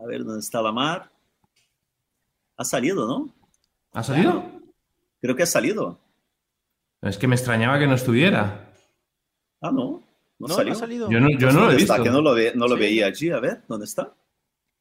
A 0.00 0.06
ver, 0.06 0.24
¿dónde 0.24 0.40
está 0.40 0.60
Lamar? 0.62 1.10
Ha 2.56 2.64
salido, 2.64 3.06
¿no? 3.06 3.34
¿Ha 3.92 4.02
salido? 4.02 4.44
Creo 5.20 5.34
que 5.34 5.42
ha 5.44 5.46
salido. 5.46 5.98
Es 7.02 7.16
que 7.18 7.26
me 7.28 7.36
extrañaba 7.36 7.78
que 7.78 7.86
no 7.86 7.94
estuviera. 7.94 8.72
Ah, 9.60 9.70
no. 9.72 10.02
No, 10.40 10.46
No, 10.46 10.54
salió. 10.54 10.72
ha 10.72 10.76
salido. 10.76 11.10
Yo 11.10 11.18
no, 11.20 11.28
yo 11.30 11.48
no 11.50 11.52
lo 11.54 11.58
he 11.60 11.62
¿Dónde 11.62 11.76
visto. 11.76 11.92
está? 11.94 12.04
Que 12.04 12.10
no 12.10 12.20
lo, 12.20 12.34
ve- 12.34 12.52
no 12.54 12.66
lo 12.68 12.74
Sí. 12.76 12.80
veía 12.80 13.06
allí. 13.06 13.30
A 13.30 13.40
ver, 13.40 13.62
¿dónde 13.68 13.86
está? 13.86 14.14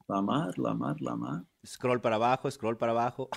Lamar, 0.07 0.57
Lamar, 0.59 1.01
Lamar. 1.01 1.43
Scroll 1.67 1.99
para 1.99 2.15
abajo, 2.15 2.49
scroll 2.49 2.77
para 2.77 2.93
abajo. 2.93 3.29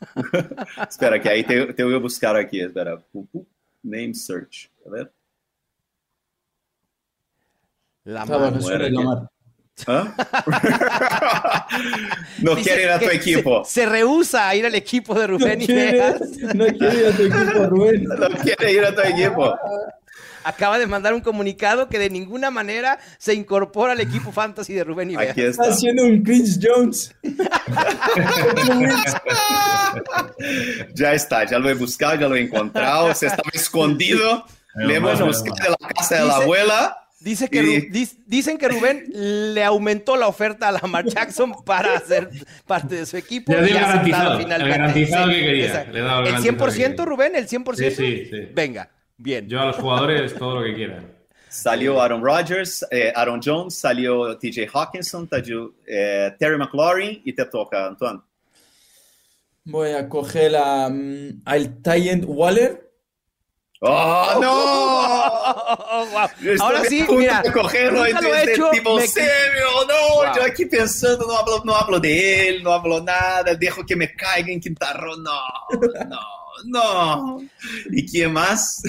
Espera, 0.88 1.20
que 1.20 1.28
ahí 1.28 1.44
te, 1.44 1.72
te 1.74 1.84
voy 1.84 1.94
a 1.94 1.98
buscar 1.98 2.34
aquí. 2.36 2.60
Espera. 2.60 2.98
Name 3.82 4.14
search. 4.14 4.70
A 4.86 4.90
ver. 4.90 5.12
La 8.04 8.24
mano. 8.24 8.58
Que- 8.58 8.90
Lamar. 8.90 9.28
¿Ah? 9.88 11.66
no 12.40 12.54
Dice 12.54 12.70
quiere 12.70 12.82
ir 12.84 12.90
a 12.90 12.98
tu 12.98 13.10
equipo. 13.10 13.62
Se, 13.64 13.72
se 13.82 13.86
rehúsa 13.86 14.48
a 14.48 14.54
ir 14.54 14.64
al 14.64 14.74
equipo 14.74 15.14
de 15.14 15.28
No 15.28 15.38
Rubén 15.38 15.58
quiere, 15.58 15.90
Ibeas. 15.90 16.20
no 16.54 16.64
quiere 16.66 16.98
ir 17.00 17.06
a 17.06 17.12
tu 17.16 17.22
equipo, 17.24 17.66
Rubén. 17.66 18.04
No 18.08 18.28
quiere 18.42 18.72
ir 18.72 18.84
a 18.84 18.94
tu 18.94 19.00
equipo. 19.02 19.58
Acaba 20.44 20.78
de 20.78 20.86
mandar 20.86 21.12
un 21.12 21.20
comunicado 21.22 21.88
que 21.88 21.98
de 21.98 22.08
ninguna 22.08 22.50
manera 22.52 22.98
se 23.18 23.34
incorpora 23.34 23.92
al 23.94 24.00
equipo 24.00 24.30
fantasy 24.30 24.74
de 24.74 24.84
Rubén 24.84 25.10
Ibeas. 25.10 25.32
Aquí 25.32 25.40
Está 25.42 25.62
está. 25.64 25.74
haciendo 25.74 26.04
un 26.04 26.22
Chris 26.22 26.60
Jones. 26.62 27.12
Ya 30.94 31.12
está, 31.12 31.44
ya 31.44 31.58
lo 31.58 31.68
he 31.68 31.74
buscado, 31.74 32.14
ya 32.14 32.28
lo 32.28 32.36
he 32.36 32.40
encontrado. 32.42 33.14
Se 33.14 33.26
estaba 33.26 33.50
escondido. 33.52 34.44
Le 34.76 34.96
hemos 34.96 35.20
buscado 35.20 35.56
en 35.68 35.74
la 35.80 35.88
casa 35.88 36.16
de 36.20 36.26
la 36.26 36.36
abuela. 36.36 36.98
Dice 37.18 37.48
que 37.48 37.88
Y- 37.92 38.08
dicen 38.26 38.56
que 38.58 38.68
Rubén 38.68 39.04
le 39.12 39.64
aumentó 39.64 40.16
la 40.16 40.28
oferta 40.28 40.68
a 40.68 40.72
Lamar 40.72 41.06
Jackson 41.06 41.54
para 41.64 41.98
ser 42.00 42.30
parte 42.66 42.94
de 42.94 43.06
su 43.06 43.16
equipo. 43.16 43.52
Dio 43.52 43.66
y 43.66 43.72
garantizado, 43.72 44.38
el 44.38 44.46
garantizado 44.48 45.28
que 45.30 45.34
quería. 45.40 45.84
Le 45.84 45.90
el 45.90 45.96
¿El 45.96 46.04
garantizado 46.04 46.42
que 46.42 46.48
100% 46.52 46.74
quería. 46.74 47.04
Rubén? 47.04 47.34
¿El 47.34 47.48
100%? 47.48 47.74
Sí, 47.76 47.90
sí, 47.96 48.28
sí. 48.30 48.48
Venga, 48.54 48.90
bien. 49.16 49.48
Yo 49.48 49.60
a 49.60 49.66
los 49.66 49.76
jugadores 49.76 50.34
todo 50.34 50.56
lo 50.60 50.62
que 50.66 50.74
quieran. 50.74 51.14
Salió 51.48 52.00
Aaron 52.02 52.22
Rodgers, 52.22 52.84
eh, 52.90 53.12
Aaron 53.14 53.40
Jones, 53.42 53.78
salió 53.78 54.36
TJ 54.36 54.68
Hawkinson, 54.72 55.28
salió 55.28 55.72
eh, 55.86 56.34
Terry 56.38 56.58
McLaurin 56.58 57.22
y 57.24 57.32
te 57.32 57.44
toca, 57.46 57.86
Antoine. 57.86 58.20
Voy 59.64 59.90
a 59.92 60.08
coger 60.08 60.54
a, 60.56 60.88
mm, 60.88 61.42
al 61.44 61.82
Tyrant 61.82 62.24
Waller. 62.26 62.82
¡Oh, 63.80 64.38
no! 64.40 64.52
Oh, 64.52 66.06
wow. 66.12 66.28
Yo 66.40 66.52
estoy 66.52 66.66
Ahora 66.66 66.80
a 66.80 66.84
sí, 66.84 67.04
mira, 67.10 67.42
de 67.42 67.52
cogerlo 67.52 68.04
nunca 68.04 68.18
en 68.18 68.24
lo 68.24 68.34
he 68.34 68.52
hecho, 68.52 68.70
Tipo 68.70 68.96
me- 68.96 69.06
Samuel, 69.06 69.30
no, 69.88 70.14
Wow. 70.16 70.34
yo 70.36 70.42
aquí 70.44 70.66
pensando, 70.66 71.26
no 71.26 71.36
hablo, 71.36 71.62
no 71.64 71.74
hablo 71.74 72.00
de 72.00 72.48
él, 72.48 72.62
no 72.62 72.72
hablo 72.72 73.00
nada, 73.02 73.54
dejo 73.54 73.84
que 73.84 73.94
me 73.96 74.12
caiga 74.14 74.50
en 74.52 74.60
quinta 74.60 74.92
ronda, 74.94 75.30
no, 75.70 76.04
no, 76.06 76.18
no. 76.64 77.42
¿Y 77.90 78.06
quién 78.06 78.32
más? 78.32 78.82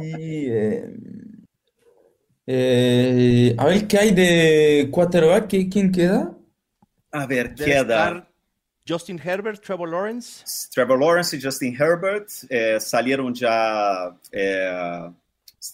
Y, 0.00 0.46
eh, 0.50 0.94
eh, 2.46 3.54
a 3.56 3.66
ver 3.66 3.86
qué 3.86 3.98
hay 3.98 4.10
de 4.12 4.88
quarterback. 4.90 5.48
¿Qui- 5.48 5.70
¿Quién 5.70 5.90
queda? 5.92 6.36
A 7.12 7.26
ver, 7.26 7.54
Debe 7.54 7.70
queda 7.70 8.28
Justin 8.88 9.20
Herbert, 9.22 9.62
Trevor 9.62 9.88
Lawrence. 9.88 10.68
Trevor 10.72 10.98
Lawrence 10.98 11.36
y 11.36 11.40
Justin 11.42 11.76
Herbert, 11.80 12.28
eh, 12.48 12.80
salieron 12.80 13.32
ya, 13.32 14.16
eh, 14.32 15.10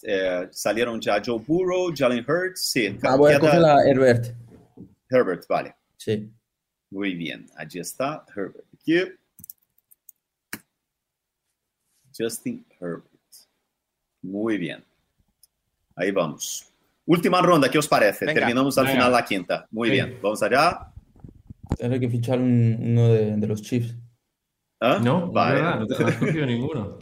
eh, 0.03 0.47
salieron 0.51 1.01
ya 1.01 1.19
Joe 1.25 1.39
Burrow, 1.45 1.91
Jalen 1.95 2.23
Hurts, 2.27 2.61
sí, 2.71 2.95
Ah, 3.01 3.15
voy 3.15 3.33
a 3.33 3.39
coger 3.39 3.63
a 3.65 3.83
Herbert. 3.83 4.27
Herbert, 5.09 5.47
vale. 5.47 5.75
Sí. 5.97 6.29
Muy 6.91 7.15
bien, 7.15 7.47
allí 7.55 7.79
está 7.79 8.25
Herbert. 8.35 8.65
Aquí. 8.73 8.99
Justin 12.19 12.65
Herbert. 12.79 13.05
Muy 14.21 14.57
bien. 14.57 14.83
Ahí 15.95 16.11
vamos. 16.11 16.65
Última 17.05 17.41
ronda, 17.41 17.69
¿qué 17.71 17.77
os 17.79 17.87
parece? 17.87 18.25
Venga, 18.25 18.39
Terminamos 18.41 18.77
al 18.77 18.85
venga. 18.85 18.97
final 18.97 19.11
la 19.13 19.25
quinta. 19.25 19.67
Muy 19.71 19.87
Sí. 19.89 19.93
bien, 19.93 20.19
vamos 20.21 20.43
allá. 20.43 20.91
Tendré 21.77 21.99
que 21.99 22.09
fichar 22.09 22.39
un- 22.39 22.77
uno 22.81 23.07
de, 23.13 23.35
de 23.37 23.47
los 23.47 23.61
Chiefs. 23.61 23.95
¿Ah? 24.81 24.99
No, 25.01 25.31
vale. 25.31 25.61
no 25.61 25.87
te 25.87 25.99
no 26.03 26.07
has 26.07 26.15
cogido 26.17 26.45
ninguno. 26.45 26.99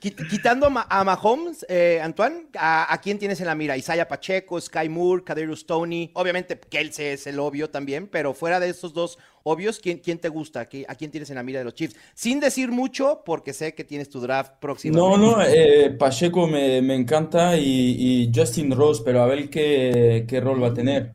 Quit- 0.00 0.26
Quitando 0.28 0.66
a, 0.66 0.70
Ma- 0.70 0.86
a 0.90 1.04
Mahomes, 1.04 1.64
eh, 1.68 2.00
Antoine, 2.02 2.48
¿a, 2.58 2.92
a 2.92 3.00
quién 3.00 3.18
tienes 3.20 3.38
en 3.40 3.46
la 3.46 3.54
mira? 3.54 3.76
Isaiah 3.76 4.08
Pacheco, 4.08 4.60
Sky 4.60 4.88
Moore, 4.88 5.22
Kadarius 5.22 5.64
Tony. 5.64 6.10
Obviamente, 6.14 6.58
Kelsey 6.58 7.06
es 7.06 7.26
el 7.28 7.38
obvio 7.38 7.70
también, 7.70 8.08
pero 8.08 8.34
fuera 8.34 8.58
de 8.58 8.68
esos 8.70 8.92
dos 8.92 9.16
obvios, 9.44 9.78
¿quién, 9.78 9.98
quién 9.98 10.18
te 10.18 10.28
gusta? 10.28 10.68
¿Qui- 10.68 10.84
¿A 10.88 10.96
quién 10.96 11.12
tienes 11.12 11.30
en 11.30 11.36
la 11.36 11.44
mira 11.44 11.60
de 11.60 11.64
los 11.66 11.74
Chiefs? 11.74 11.94
Sin 12.14 12.40
decir 12.40 12.72
mucho, 12.72 13.22
porque 13.24 13.52
sé 13.52 13.74
que 13.76 13.84
tienes 13.84 14.10
tu 14.10 14.20
draft 14.20 14.54
próximo. 14.60 14.98
No, 14.98 15.16
no, 15.16 15.40
eh, 15.40 15.90
Pacheco 15.96 16.48
me, 16.48 16.82
me 16.82 16.96
encanta 16.96 17.56
y, 17.56 18.24
y 18.24 18.32
Justin 18.34 18.72
Rose, 18.72 19.02
pero 19.04 19.22
a 19.22 19.26
ver 19.26 19.48
qué, 19.50 20.24
qué 20.26 20.40
rol 20.40 20.60
va 20.60 20.68
a 20.68 20.74
tener. 20.74 21.14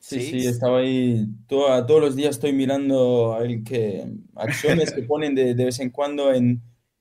Sí, 0.00 0.20
Sí. 0.20 0.40
sí, 0.40 0.46
estaba 0.48 0.78
ahí. 0.80 1.26
toda- 1.48 1.86
todos 1.86 2.00
los 2.00 2.16
días 2.16 2.30
estoy 2.36 2.52
mirando 2.52 3.32
a 3.32 3.38
ver 3.40 3.62
qué 3.64 4.04
acciones 4.34 4.92
que 4.92 5.02
ponen 5.02 5.34
de, 5.34 5.54
de 5.54 5.64
vez 5.64 5.80
en 5.80 5.90
cuando 5.90 6.32
en, 6.34 6.60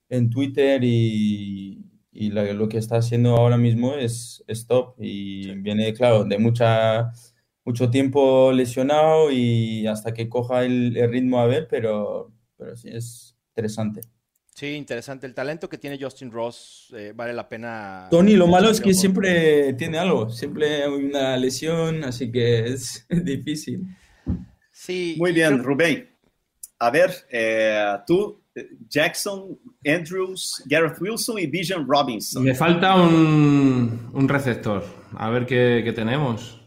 en 0.10 0.30
Twitter 0.30 0.84
y, 0.84 1.86
y 2.12 2.30
la- 2.32 2.54
lo 2.54 2.68
que 2.70 2.78
está 2.78 2.98
haciendo 2.98 3.36
ahora 3.36 3.58
mismo 3.58 3.96
es, 3.96 4.44
es 4.48 4.68
top. 4.68 4.96
Y 5.00 5.52
viene, 5.56 5.94
claro, 5.94 6.24
de 6.26 6.38
mucha, 6.38 7.12
mucho 7.66 7.90
tiempo 7.90 8.52
lesionado 8.52 9.32
y 9.32 9.88
hasta 9.88 10.14
que 10.14 10.30
coja 10.30 10.64
el, 10.66 10.96
el 10.98 11.10
ritmo 11.12 11.40
a 11.40 11.48
ver, 11.48 11.68
pero, 11.70 12.32
pero 12.58 12.76
sí 12.76 12.90
es 12.92 13.36
interesante. 13.50 14.02
Sí, 14.56 14.68
interesante. 14.76 15.26
El 15.26 15.34
talento 15.34 15.68
que 15.68 15.80
tiene 15.80 15.98
Justin 16.00 16.30
Ross 16.32 16.94
eh, 16.96 17.12
vale 17.16 17.34
la 17.34 17.50
pena. 17.50 18.08
Tony, 18.12 18.34
lo 18.34 18.46
malo 18.46 18.70
es 18.70 18.80
que 18.80 18.94
siempre 18.94 19.74
tiene 19.74 19.98
algo, 19.98 20.30
siempre 20.30 20.84
hay 20.84 20.90
una 20.92 21.36
lesión, 21.38 22.04
así 22.04 22.32
que 22.32 22.60
es 22.66 23.08
difícil. 23.24 23.82
Sí. 24.72 25.16
Muy 25.18 25.32
bien, 25.32 25.54
creo- 25.54 25.64
Rubén. 25.64 26.10
A 26.78 26.92
ver, 26.92 27.12
eh, 27.32 27.84
tú, 28.06 28.43
Jackson, 28.88 29.58
Andrews, 29.86 30.62
Gareth 30.68 31.02
Wilson 31.02 31.40
y 31.40 31.48
Bijan 31.48 31.88
Robinson. 31.88 32.44
Me 32.44 32.54
falta 32.54 32.96
un, 32.96 34.10
un 34.14 34.30
receptor. 34.30 34.84
A 35.16 35.30
ver 35.30 35.46
qué, 35.46 35.82
qué 35.84 35.92
tenemos. 35.94 36.60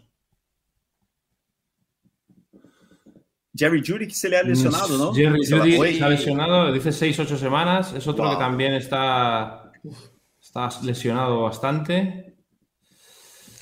Jerry 3.55 3.83
Judy 3.87 4.07
que 4.07 4.15
se 4.15 4.29
le 4.29 4.37
ha 4.37 4.43
lesionado, 4.43 4.99
¿no? 4.99 5.15
Jerry 5.15 5.45
Judy 5.47 5.77
se 5.97 6.05
ha 6.05 6.09
lesionado, 6.11 6.73
dice 6.73 6.91
6-8 6.91 7.37
semanas. 7.39 7.93
Es 7.95 8.07
otro 8.07 8.25
Wow. 8.25 8.35
que 8.35 8.39
también 8.39 8.75
está, 8.75 9.73
está 10.41 10.69
lesionado 10.83 11.43
bastante. 11.43 12.35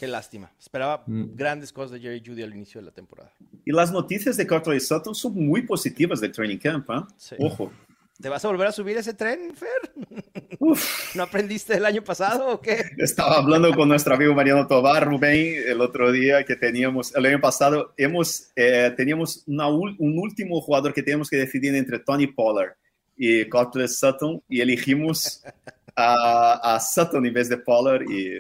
Qué 0.01 0.09
lástima. 0.09 0.51
Esperaba 0.59 1.05
Mm. 1.07 1.35
grandes 1.37 1.73
cosas 1.73 1.93
de 1.93 2.01
Jerry 2.01 2.23
Judy 2.27 2.43
al 2.43 2.53
inicio 2.55 2.81
de 2.81 2.87
la 2.87 2.93
temporada. 2.93 3.33
Y 3.65 3.71
las 3.73 3.93
noticias 3.93 4.37
de 4.37 4.47
Cortland 4.47 4.81
Sutton 4.81 5.15
son 5.15 5.35
muy 5.35 5.63
positivas 5.63 6.21
del 6.21 6.33
training 6.33 6.59
camp. 6.59 6.89
Sí. 7.17 7.37
Ojo. 7.39 7.71
¿Te 8.21 8.29
vas 8.29 8.45
a 8.45 8.49
volver 8.49 8.69
a 8.69 8.73
subir 8.73 8.97
ese 8.97 9.15
tren, 9.15 9.55
Fer? 9.55 9.93
¿No 11.15 11.23
aprendiste 11.25 11.75
el 11.75 11.85
año 11.85 12.03
pasado 12.03 12.49
o 12.49 12.61
qué? 12.61 12.85
Estaba 12.97 13.39
hablando 13.39 13.73
con 13.75 13.89
nuestro 13.89 14.15
amigo 14.15 14.35
Mariano 14.35 14.67
Tobar, 14.67 15.05
Rubén, 15.05 15.57
el 15.67 15.81
otro 15.81 16.13
día 16.13 16.45
que 16.45 16.55
teníamos, 16.55 17.15
el 17.15 17.27
año 17.27 17.41
pasado, 17.41 17.93
hemos, 17.97 18.53
eh, 18.55 18.93
teníamos 18.97 19.43
una, 19.47 19.69
un 19.69 20.19
último 20.19 20.61
jugador 20.61 20.95
que 20.95 21.03
teníamos 21.03 21.29
que 21.29 21.37
decidir 21.37 21.75
entre 21.75 21.99
Tony 21.99 22.29
Pollard 22.29 22.75
y 23.17 23.49
Cortland 23.49 23.89
Sutton 23.89 24.43
y 24.49 24.61
elegimos 24.61 25.43
a, 25.97 26.75
a, 26.77 26.81
Sutton 26.81 27.27
en 27.27 27.35
vez 27.35 27.49
de 27.49 27.59
Pollard 27.59 28.03
y... 28.09 28.39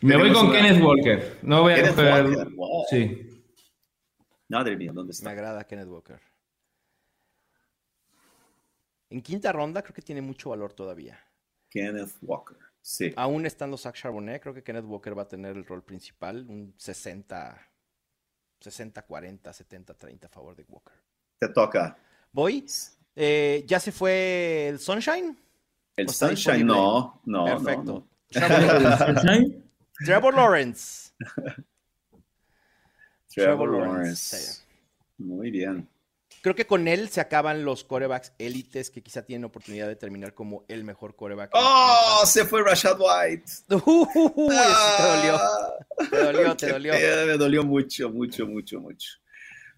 Me 0.00 0.16
voy 0.16 0.32
con 0.32 0.50
Kenneth 0.50 0.82
Walker. 0.82 1.38
No 1.42 1.62
voy 1.62 1.72
a 1.72 1.76
Kenneth 1.76 1.94
coger... 1.94 2.24
Walker, 2.26 2.48
wow. 2.54 2.84
Sí. 2.90 3.28
Madre 4.48 4.76
mía, 4.76 4.92
¿dónde 4.92 5.10
Me 5.10 5.12
está? 5.12 5.30
agrada 5.30 5.64
Kenneth 5.64 5.88
Walker. 5.88 6.20
En 9.14 9.22
quinta 9.22 9.52
ronda 9.52 9.80
creo 9.80 9.94
que 9.94 10.02
tiene 10.02 10.20
mucho 10.20 10.50
valor 10.50 10.72
todavía. 10.72 11.16
Kenneth 11.70 12.16
Walker, 12.22 12.56
sí. 12.82 13.12
Aún 13.14 13.46
estando 13.46 13.76
Zach 13.78 13.94
Charbonnet, 13.94 14.42
creo 14.42 14.52
que 14.52 14.64
Kenneth 14.64 14.86
Walker 14.86 15.16
va 15.16 15.22
a 15.22 15.28
tener 15.28 15.56
el 15.56 15.64
rol 15.64 15.84
principal, 15.84 16.44
un 16.48 16.74
60, 16.76 17.56
60, 18.58 19.02
40, 19.02 19.52
70, 19.52 19.94
30 19.94 20.26
a 20.26 20.30
favor 20.30 20.56
de 20.56 20.64
Walker. 20.64 20.94
Te 21.38 21.48
toca. 21.48 21.96
Voy. 22.32 22.66
Eh, 23.14 23.62
¿Ya 23.68 23.78
se 23.78 23.92
fue 23.92 24.66
el 24.70 24.80
Sunshine? 24.80 25.38
El 25.94 26.08
¿O 26.08 26.10
está 26.10 26.26
Sunshine, 26.26 26.66
no, 26.66 27.20
no, 27.24 27.44
Perfecto. 27.44 27.84
no, 27.84 28.08
no. 29.12 29.62
Trevor, 30.04 30.34
Lawrence. 30.34 31.12
Trevor 33.28 33.68
Trevor 33.68 33.68
Lawrence. 33.70 34.36
Lawrence, 34.36 34.62
Muy 35.18 35.52
bien. 35.52 35.88
Creo 36.44 36.54
que 36.54 36.66
con 36.66 36.88
él 36.88 37.08
se 37.08 37.22
acaban 37.22 37.64
los 37.64 37.84
corebacks 37.84 38.34
élites 38.38 38.90
que 38.90 39.02
quizá 39.02 39.22
tienen 39.24 39.46
oportunidad 39.46 39.88
de 39.88 39.96
terminar 39.96 40.34
como 40.34 40.66
el 40.68 40.84
mejor 40.84 41.16
coreback. 41.16 41.48
¡Oh! 41.54 42.20
Se 42.26 42.44
fue 42.44 42.62
Rashad 42.62 42.98
White. 43.00 43.44
Uy, 43.86 44.54
eso 44.54 44.96
te 44.98 45.02
dolió. 45.02 45.40
Te 46.10 46.16
dolió, 46.22 46.56
te 46.56 46.68
dolió. 46.72 46.92
pena, 46.92 47.24
me 47.24 47.38
dolió 47.38 47.64
mucho, 47.64 48.10
mucho, 48.10 48.46
mucho, 48.46 48.78
mucho. 48.78 49.08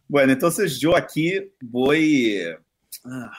Bueno, 0.09 0.33
entonces 0.33 0.81
yo 0.81 0.97
aquí 0.97 1.35
voy. 1.61 2.33
eh, 2.39 2.59
ah, 3.05 3.31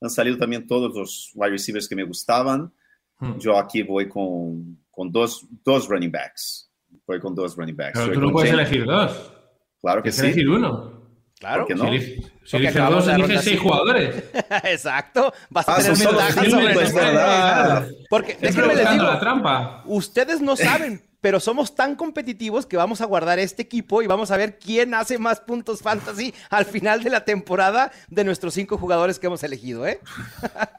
han 0.00 0.08
salido 0.08 0.38
también 0.38 0.66
todos 0.66 0.94
los 0.94 1.32
wide 1.34 1.50
receivers 1.50 1.86
que 1.86 1.94
me 1.94 2.04
gustaban. 2.04 2.72
Hmm. 3.18 3.36
Yo 3.38 3.58
aquí 3.58 3.82
voy 3.82 4.08
con, 4.08 4.78
con 4.90 5.12
dos, 5.12 5.44
dos 5.62 5.88
running 5.88 6.10
backs. 6.10 6.70
Voy 7.06 7.20
con 7.20 7.34
dos 7.34 7.54
running 7.54 7.76
backs. 7.76 7.98
Pero 7.98 8.06
Voy 8.06 8.14
tú 8.14 8.20
no 8.22 8.32
puedes 8.32 8.50
James- 8.50 8.66
elegir 8.66 8.86
dos. 8.86 9.32
Claro 9.78 10.02
que 10.02 10.10
Tienes 10.10 10.16
sí. 10.32 10.34
que 10.34 10.40
elegir 10.40 10.48
uno. 10.48 10.95
Claro. 11.38 11.66
¿Por 11.66 11.68
qué 11.68 11.74
Si 11.74 11.82
no? 11.82 11.88
eliges, 11.88 12.08
si 12.44 12.56
eliges 12.56 12.76
eliges 12.76 13.18
ronda 13.18 13.42
seis 13.42 13.60
jugadores. 13.60 14.24
Exacto. 14.64 15.32
Vas 15.50 15.68
a 15.68 15.74
Ah, 15.74 15.76
tener 15.76 15.96
ventaja 15.98 16.32
sobre 16.32 16.46
es 16.70 16.74
nosotros. 16.74 16.94
verdad. 16.94 17.88
Porque 18.08 18.38
déjenme 18.40 18.74
les 18.74 18.90
digo, 18.90 19.04
la 19.04 19.20
trampa. 19.20 19.82
ustedes 19.84 20.40
no 20.40 20.56
saben, 20.56 21.02
pero 21.20 21.38
somos 21.40 21.74
tan 21.74 21.94
competitivos 21.96 22.64
que 22.66 22.76
vamos 22.78 23.00
a 23.02 23.04
guardar 23.04 23.38
este 23.38 23.60
equipo 23.62 24.00
y 24.00 24.06
vamos 24.06 24.30
a 24.30 24.36
ver 24.38 24.58
quién 24.58 24.94
hace 24.94 25.18
más 25.18 25.40
puntos 25.40 25.82
fantasy 25.82 26.32
al 26.50 26.64
final 26.64 27.02
de 27.02 27.10
la 27.10 27.24
temporada 27.26 27.90
de 28.08 28.24
nuestros 28.24 28.54
cinco 28.54 28.78
jugadores 28.78 29.18
que 29.18 29.26
hemos 29.26 29.42
elegido, 29.42 29.86
¿eh? 29.86 30.00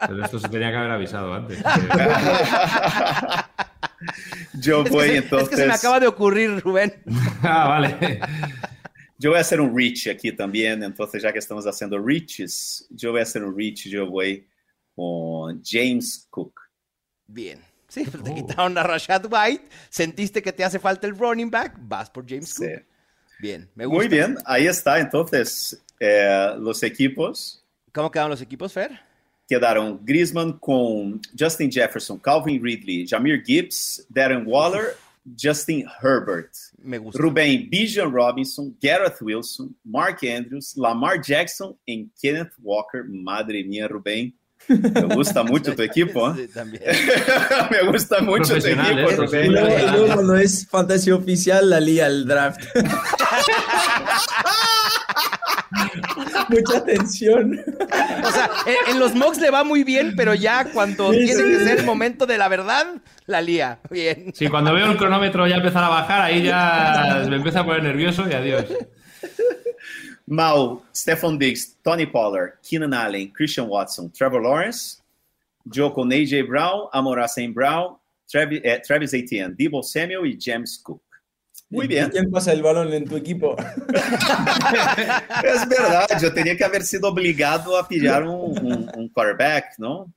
Pero 0.08 0.24
esto 0.26 0.40
se 0.40 0.50
tenía 0.50 0.72
que 0.72 0.78
haber 0.78 0.92
avisado 0.92 1.34
antes. 1.36 1.60
Yo 4.54 4.82
Es 4.82 4.86
que, 4.86 4.90
voy 4.96 5.08
se, 5.10 5.18
entonces. 5.18 5.44
es 5.44 5.50
que 5.50 5.56
se 5.62 5.68
me 5.68 5.74
acaba 5.74 6.00
de 6.00 6.08
ocurrir, 6.08 6.62
Rubén. 6.62 6.94
ah, 7.44 7.68
vale. 7.68 8.20
Yo 9.18 9.32
voy 9.32 9.38
a 9.38 9.42
hacer 9.42 9.60
un 9.62 9.76
reach 9.76 10.08
aquí 10.08 10.32
también. 10.32 10.84
Entonces, 10.84 11.24
ya 11.24 11.32
que 11.34 11.40
estamos 11.40 11.66
haciendo 11.66 11.98
reaches, 12.00 12.86
yo 12.90 13.12
voy 13.12 13.20
a 13.20 13.24
hacer 13.24 13.44
un 13.44 13.56
reach. 13.58 13.88
Yo 13.88 14.08
voy 14.08 14.48
con 14.96 15.62
James 15.64 16.28
Cook. 16.30 16.60
Bien. 17.26 17.60
Sí, 17.88 18.04
pues 18.04 18.24
te 18.24 18.32
Oh. 18.32 18.36
quitaron 18.36 18.78
a 18.78 18.84
Rashad 18.84 19.26
White, 19.32 19.66
sentiste 19.90 20.42
que 20.42 20.52
te 20.52 20.64
hace 20.64 20.78
falta 20.80 21.08
el 21.08 21.18
running 21.18 21.50
back, 21.50 21.76
vas 21.80 22.10
por 22.10 22.28
James 22.28 22.50
Sí. 22.50 22.66
Cook. 22.66 22.84
Bien, 23.40 23.70
me 23.76 23.86
gusta. 23.86 23.98
Muy 23.98 24.08
bien, 24.08 24.38
ahí 24.46 24.66
está. 24.68 25.00
Entonces, 25.00 25.82
eh, 26.00 26.54
los 26.60 26.82
equipos 26.84 27.64
¿Cómo 27.94 28.12
quedaron 28.12 28.32
los 28.32 28.42
equipos, 28.42 28.74
Fer? 28.74 29.00
quedaron 29.48 30.00
Griezmann 30.04 30.60
con 30.60 31.22
Justin 31.40 31.72
Jefferson, 31.72 32.20
Calvin 32.20 32.62
Ridley, 32.62 33.08
Jameer 33.08 33.42
Gibbs, 33.44 34.06
Darren 34.10 34.44
Waller, 34.46 34.96
Justin 35.36 35.86
Herbert, 36.02 36.52
Me 36.78 36.98
gusta. 36.98 37.22
Rubén 37.22 37.70
Bijan 37.70 38.12
Robinson, 38.12 38.76
Gareth 38.82 39.22
Wilson, 39.22 39.76
Mark 39.84 40.20
Andrews, 40.24 40.74
Lamar 40.78 41.22
Jackson 41.22 41.76
y 41.86 42.10
Kenneth 42.22 42.54
Walker. 42.60 43.04
Madre 43.06 43.64
mía, 43.64 43.88
Rubén. 43.88 44.34
Me 44.70 45.16
gusta 45.16 45.44
mucho 45.44 45.76
tu 45.76 45.82
equipo. 45.84 46.30
¿eh? 46.36 46.48
Me 47.72 47.92
gusta 47.92 48.22
mucho 48.22 48.58
tu 48.60 48.68
equipo, 48.68 48.82
¿eh? 48.82 49.12
Y 49.12 49.16
Rubén. 49.16 49.52
luego, 49.54 49.78
luego 49.92 50.14
cuando 50.14 50.36
es 50.38 50.68
fantasía 50.68 51.16
oficial, 51.16 51.70
la 51.70 51.80
lía 51.80 52.08
el 52.08 52.26
draft. 52.28 52.62
Mucha 56.50 56.84
tensión. 56.86 57.60
O 58.24 58.32
sea, 58.32 58.50
en, 58.66 58.94
en 58.94 59.00
los 59.00 59.14
mocks 59.16 59.40
le 59.40 59.50
va 59.50 59.64
muy 59.64 59.84
bien, 59.84 60.14
pero 60.16 60.34
ya 60.34 60.66
cuando 60.72 61.12
Sí, 61.12 61.26
tiene 61.26 61.34
sí. 61.44 61.44
que 61.44 61.60
ser 61.66 61.80
el 61.80 61.86
momento 61.86 62.26
de 62.26 62.38
la 62.38 62.48
verdad, 62.48 62.96
la 63.26 63.42
lía. 63.42 63.80
Bien. 63.90 64.32
Sí, 64.36 64.48
cuando 64.48 64.74
veo 64.74 64.92
el 64.92 64.98
cronómetro 64.98 65.48
ya 65.48 65.56
empezar 65.58 65.84
a 65.84 65.90
bajar, 65.90 66.22
ahí 66.22 66.44
ya 66.44 67.26
me 67.30 67.36
empieza 67.38 67.60
a 67.62 67.66
poner 67.66 67.84
nervioso 67.84 68.26
y 68.30 68.34
adiós. 68.34 68.66
Mal, 70.26 70.80
Stephon 70.94 71.38
Diggs, 71.40 71.78
Tony 71.82 72.06
Pollard, 72.06 72.56
Keenan 72.62 72.94
Allen, 72.94 73.32
Christian 73.32 73.68
Watson, 73.70 74.12
Trevor 74.12 74.42
Lawrence, 74.44 74.98
Joe 75.74 75.94
con 75.94 76.12
AJ 76.12 76.44
Brown, 76.48 76.88
Amora 76.92 77.26
St. 77.26 77.54
Brown, 77.54 77.96
Travis, 78.30 78.60
eh, 78.64 78.82
Travis 78.86 79.14
Etienne, 79.14 79.56
Debo 79.58 79.82
Samuel 79.82 80.26
y 80.26 80.38
James 80.40 80.80
Cook. 80.84 81.02
Muy 81.70 81.86
¿Y 81.86 81.88
bien. 81.90 82.10
¿Quién 82.10 82.32
pasa 82.32 82.54
el 82.54 82.62
balón 82.62 82.94
en 82.94 83.06
tu 83.06 83.18
equipo? 83.18 83.56
Es 85.44 85.68
verdad, 85.68 86.08
yo 86.22 86.34
tenía 86.34 86.56
que 86.56 86.64
haber 86.64 86.84
sido 86.84 87.10
obligado 87.10 87.78
a 87.78 87.88
pillar 87.88 88.24
un, 88.24 88.58
un- 88.66 88.92
un 88.96 89.10
quarterback, 89.10 89.74
¿no? 89.78 90.12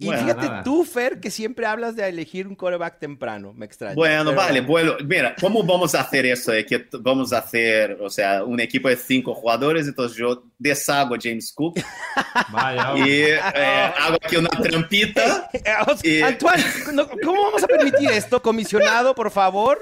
Y 0.00 0.06
Bueno, 0.06 0.22
fíjate 0.22 0.46
nada. 0.48 0.62
tú, 0.64 0.84
Fer, 0.84 1.20
que 1.20 1.30
siempre 1.30 1.64
hablas 1.64 1.94
de 1.94 2.08
elegir 2.08 2.48
un 2.48 2.56
quarterback 2.56 2.98
temprano. 2.98 3.52
Me 3.54 3.66
extraña. 3.66 3.94
Bueno, 3.94 4.30
Pero- 4.30 4.36
vale, 4.36 4.60
bueno, 4.62 4.94
mira, 5.04 5.36
¿cómo 5.40 5.62
vamos 5.62 5.94
a 5.94 6.00
hacer 6.00 6.26
eso? 6.26 6.52
Es 6.52 6.66
que 6.66 6.86
vamos 6.98 7.32
a 7.32 7.38
hacer, 7.38 7.96
o 8.00 8.10
sea, 8.10 8.42
un 8.42 8.58
equipo 8.58 8.88
de 8.88 8.96
cinco 8.96 9.32
jugadores, 9.32 9.86
entonces 9.86 10.18
yo 10.18 10.42
deshago 10.58 11.14
a 11.14 11.18
James 11.22 11.52
Cook 11.52 11.78
Vaya, 12.52 12.94
y 13.06 13.10
eh, 13.22 13.38
hago 13.38 14.16
aquí 14.16 14.36
una 14.36 14.48
trampita. 14.48 15.48
Eh, 15.52 15.60
sea, 15.62 15.86
Y- 16.02 16.20
Antoine, 16.22 16.64
¿cómo 17.24 17.42
vamos 17.44 17.62
a 17.62 17.66
permitir 17.68 18.10
esto? 18.10 18.42
Comisionado, 18.42 19.14
por 19.14 19.30
favor. 19.30 19.78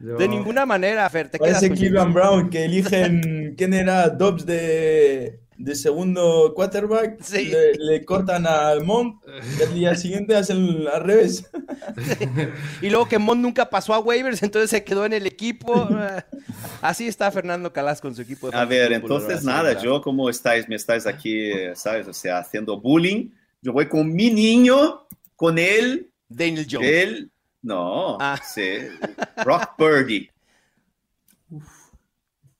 Yo- 0.00 0.16
De 0.16 0.28
ninguna 0.28 0.66
manera, 0.66 1.08
Fer. 1.10 1.28
Te 1.30 1.38
Parece 1.38 1.70
Cleveland 1.70 2.12
Brown 2.14 2.50
que 2.50 2.64
eligen 2.64 3.54
quién 3.56 3.74
era 3.74 4.08
Dobbs 4.08 4.44
de, 4.46 5.40
de 5.56 5.74
segundo 5.74 6.52
quarterback. 6.54 7.20
Sí. 7.22 7.46
Le, 7.46 7.74
le 7.74 8.04
cortan 8.04 8.46
a 8.46 8.74
Mont 8.84 9.22
y 9.58 9.62
al 9.62 9.74
día 9.74 9.94
siguiente 9.96 10.34
hacen 10.36 10.86
al 10.92 11.02
revés. 11.04 11.50
Y 12.82 12.90
luego 12.90 13.08
que 13.08 13.18
Mont 13.18 13.40
nunca 13.40 13.70
pasó 13.70 13.94
a 13.94 13.98
waivers, 13.98 14.42
entonces 14.42 14.70
se 14.70 14.84
quedó 14.84 15.04
en 15.06 15.12
el 15.12 15.26
equipo. 15.26 15.88
Así 16.82 17.06
está 17.06 17.30
Fernando 17.30 17.72
Calas 17.72 18.00
con 18.00 18.14
su 18.14 18.22
equipo. 18.22 18.50
de 18.50 18.56
A 18.56 18.64
ver, 18.64 18.92
entonces 18.92 19.40
sí, 19.40 19.46
nada, 19.46 19.80
yo 19.80 20.00
como 20.02 20.28
estáis, 20.28 20.68
me 20.68 20.76
estáis 20.76 21.06
aquí, 21.06 21.50
¿sabes? 21.74 22.06
O 22.08 22.12
sea, 22.12 22.38
haciendo 22.38 22.80
bullying, 22.80 23.30
yo 23.62 23.72
voy 23.72 23.88
con 23.88 24.12
mi 24.12 24.30
niño, 24.30 25.06
con 25.36 25.58
él, 25.58 26.10
Daniel 26.28 26.66
Jones. 26.70 26.88
él, 26.90 27.30
no, 27.64 28.16
Ah. 28.20 28.38
sí, 28.44 28.78
Rock 29.44 29.76
Purdy. 29.76 30.30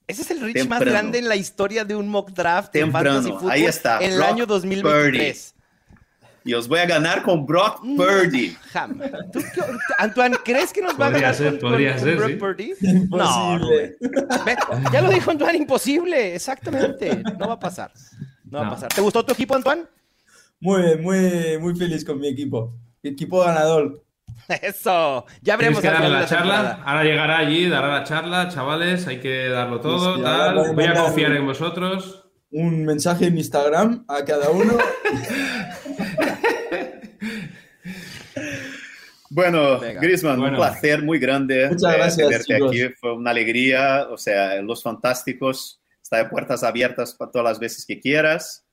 Ese 0.07 0.23
es 0.23 0.31
el 0.33 0.41
reach 0.41 0.55
Temprano. 0.57 0.85
más 0.85 0.93
grande 0.93 1.19
en 1.19 1.29
la 1.29 1.37
historia 1.37 1.85
de 1.85 1.97
un 1.97 2.09
mock 2.09 2.31
draft 2.33 2.75
en 2.77 2.83
Temprano, 2.85 3.11
fantasy 3.13 3.33
fútbol 3.33 3.51
ahí 3.51 3.65
está, 3.65 3.99
en 4.01 4.11
el 4.13 4.19
Brock 4.19 4.29
año 4.29 4.47
2023. 4.47 5.55
Y 6.47 6.53
os 6.53 6.69
voy 6.69 6.79
a 6.81 6.85
ganar 6.85 7.23
con 7.23 7.47
Brock 7.47 7.81
Mm. 7.83 7.97
Purdy. 7.97 8.55
Jam. 8.71 8.99
¿Tú 9.33 9.39
qué- 9.55 9.63
Antoine, 9.97 10.37
¿crees 10.45 10.75
que 10.75 10.83
nos 10.83 11.01
va 11.01 11.07
a 11.07 11.11
ganar 11.11 11.35
ser, 11.35 11.59
con, 11.59 11.71
podría 11.71 11.93
con 11.95 12.05
ser, 12.05 12.17
Brock 12.19 12.29
sí. 12.31 12.37
Purdy? 12.37 12.75
No, 13.09 13.55
Imposible. 13.55 13.97
Ya 14.93 15.01
lo 15.01 15.09
dijo 15.09 15.31
Antoine, 15.31 15.57
imposible. 15.57 16.35
Exactamente. 16.35 17.23
No 17.39 17.49
va 17.49 17.55
a 17.55 17.59
pasar. 17.59 17.91
No 18.45 18.59
va 18.61 18.67
a 18.67 18.71
pasar. 18.71 18.93
¿Te 18.93 19.01
gustó 19.01 19.25
tu 19.25 19.33
equipo, 19.33 19.55
Antoine? 19.57 19.85
Muy, 20.61 20.99
muy, 20.99 21.57
muy 21.59 21.75
feliz 21.77 22.05
con 22.05 22.21
mi 22.21 22.29
equipo. 22.29 22.75
Equipo 23.03 23.41
ganador. 23.41 24.04
Eso. 24.63 25.25
Ya 25.43 25.57
veremos 25.57 25.81
que 25.81 25.89
darle 25.89 26.09
la 26.11 26.27
charla. 26.27 26.55
temporada. 26.55 26.83
Ahora 26.85 27.05
llegará 27.05 27.39
allí, 27.39 27.69
dará 27.69 27.89
la 27.89 28.05
charla, 28.05 28.49
chavales. 28.49 29.07
Hay 29.07 29.21
que 29.21 29.49
darlo 29.49 29.81
todo. 29.81 30.17
Sí, 30.17 30.23
tal. 30.23 30.55
voy 30.57 30.67
a 30.69 30.73
Voy 30.73 30.85
a 30.85 30.95
confiar 30.95 31.31
un- 31.33 31.37
en 31.39 31.47
vosotros. 31.47 32.21
Un 32.51 32.85
mensaje 32.85 33.27
en 33.27 33.37
Instagram 33.39 34.05
a 34.09 34.25
cada 34.25 34.51
uno. 34.51 34.75
Bueno, 39.31 39.81
Venga. 39.81 40.01
Griezmann, 40.01 40.39
Bueno. 40.39 40.53
un 40.59 40.65
placer 40.65 41.03
muy 41.03 41.19
grande 41.19 41.69
Muchas 41.69 41.93
eh, 41.93 41.97
gracias, 41.97 42.29
tenerte 42.29 42.55
chicos. 42.55 42.71
aquí. 42.71 42.95
Fue 43.01 43.15
una 43.15 43.31
alegría. 43.31 44.07
O 44.11 44.17
sea, 44.17 44.61
los 44.63 44.83
fantásticos, 44.83 45.81
está 46.01 46.19
de 46.19 46.27
puertas 46.27 46.63
abiertas 46.63 47.15
para 47.15 47.31
todas 47.33 47.45
las 47.45 47.59
veces 47.59 47.85
que 47.85 47.99
quieras. 47.99 48.65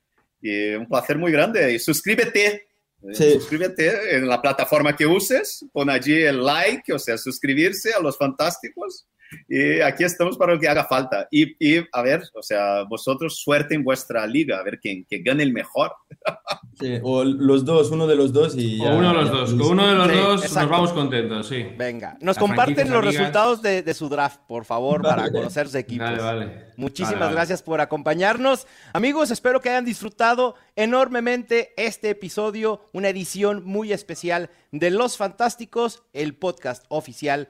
Y 0.41 0.73
un 0.75 0.87
placer 0.87 1.17
muy 1.17 1.31
grande. 1.31 1.73
Y 1.73 1.79
suscríbete. 1.79 2.67
Sí. 3.13 3.33
Suscríbete 3.33 4.15
en 4.15 4.27
la 4.27 4.41
plataforma 4.41 4.95
que 4.95 5.05
uses, 5.05 5.65
pon 5.73 5.89
allí 5.89 6.21
el 6.21 6.43
like, 6.45 6.93
o 6.93 6.99
sea, 6.99 7.17
suscribirse 7.17 7.93
a 7.93 7.99
los 7.99 8.17
fantásticos. 8.17 9.07
Y 9.47 9.81
aquí 9.81 10.03
estamos 10.03 10.37
para 10.37 10.53
lo 10.53 10.59
que 10.59 10.67
haga 10.67 10.85
falta. 10.85 11.27
Y, 11.31 11.55
y, 11.59 11.83
a 11.91 12.01
ver, 12.01 12.21
o 12.33 12.41
sea, 12.43 12.83
vosotros 12.83 13.37
suerte 13.39 13.75
en 13.75 13.83
vuestra 13.83 14.25
liga, 14.27 14.57
a 14.59 14.63
ver 14.63 14.79
quién 14.79 15.05
que 15.05 15.19
gane 15.19 15.43
el 15.43 15.53
mejor. 15.53 15.93
Sí, 16.79 16.97
o 17.03 17.23
los 17.23 17.63
dos, 17.63 17.91
uno 17.91 18.07
de 18.07 18.15
los 18.15 18.33
dos 18.33 18.55
y 18.57 18.79
ya, 18.79 18.91
o 18.91 18.97
uno 18.97 19.09
de 19.09 19.13
los 19.13 19.25
ya, 19.25 19.31
dos. 19.37 19.49
Con 19.53 19.61
uno 19.61 19.87
de 19.87 19.93
los 19.93 20.07
Sí, 20.07 20.17
dos 20.17 20.41
exacto. 20.45 20.61
nos 20.61 20.69
vamos 20.71 20.93
contentos, 20.93 21.47
sí. 21.47 21.63
Venga, 21.77 22.13
nos 22.13 22.37
Las 22.37 22.37
comparten 22.39 22.89
los 22.89 22.99
amigas. 23.03 23.13
resultados 23.17 23.61
de, 23.61 23.83
de 23.83 23.93
su 23.93 24.09
draft, 24.09 24.39
por 24.47 24.65
favor, 24.65 25.01
para 25.03 25.23
Vale. 25.23 25.31
conocer 25.31 25.67
sus 25.67 25.75
equipos. 25.75 26.09
Vale, 26.09 26.21
vale. 26.23 26.65
Muchísimas 26.77 27.13
Vale, 27.13 27.25
vale. 27.25 27.35
gracias 27.35 27.61
por 27.61 27.81
acompañarnos. 27.81 28.65
Amigos, 28.93 29.29
espero 29.29 29.61
que 29.61 29.69
hayan 29.69 29.85
disfrutado 29.85 30.55
enormemente 30.75 31.73
este 31.77 32.09
episodio, 32.09 32.89
una 32.93 33.09
edición 33.09 33.63
muy 33.63 33.93
especial 33.93 34.49
de 34.71 34.89
Los 34.89 35.17
Fantásticos, 35.17 36.01
el 36.13 36.33
podcast 36.35 36.85
oficial 36.89 37.49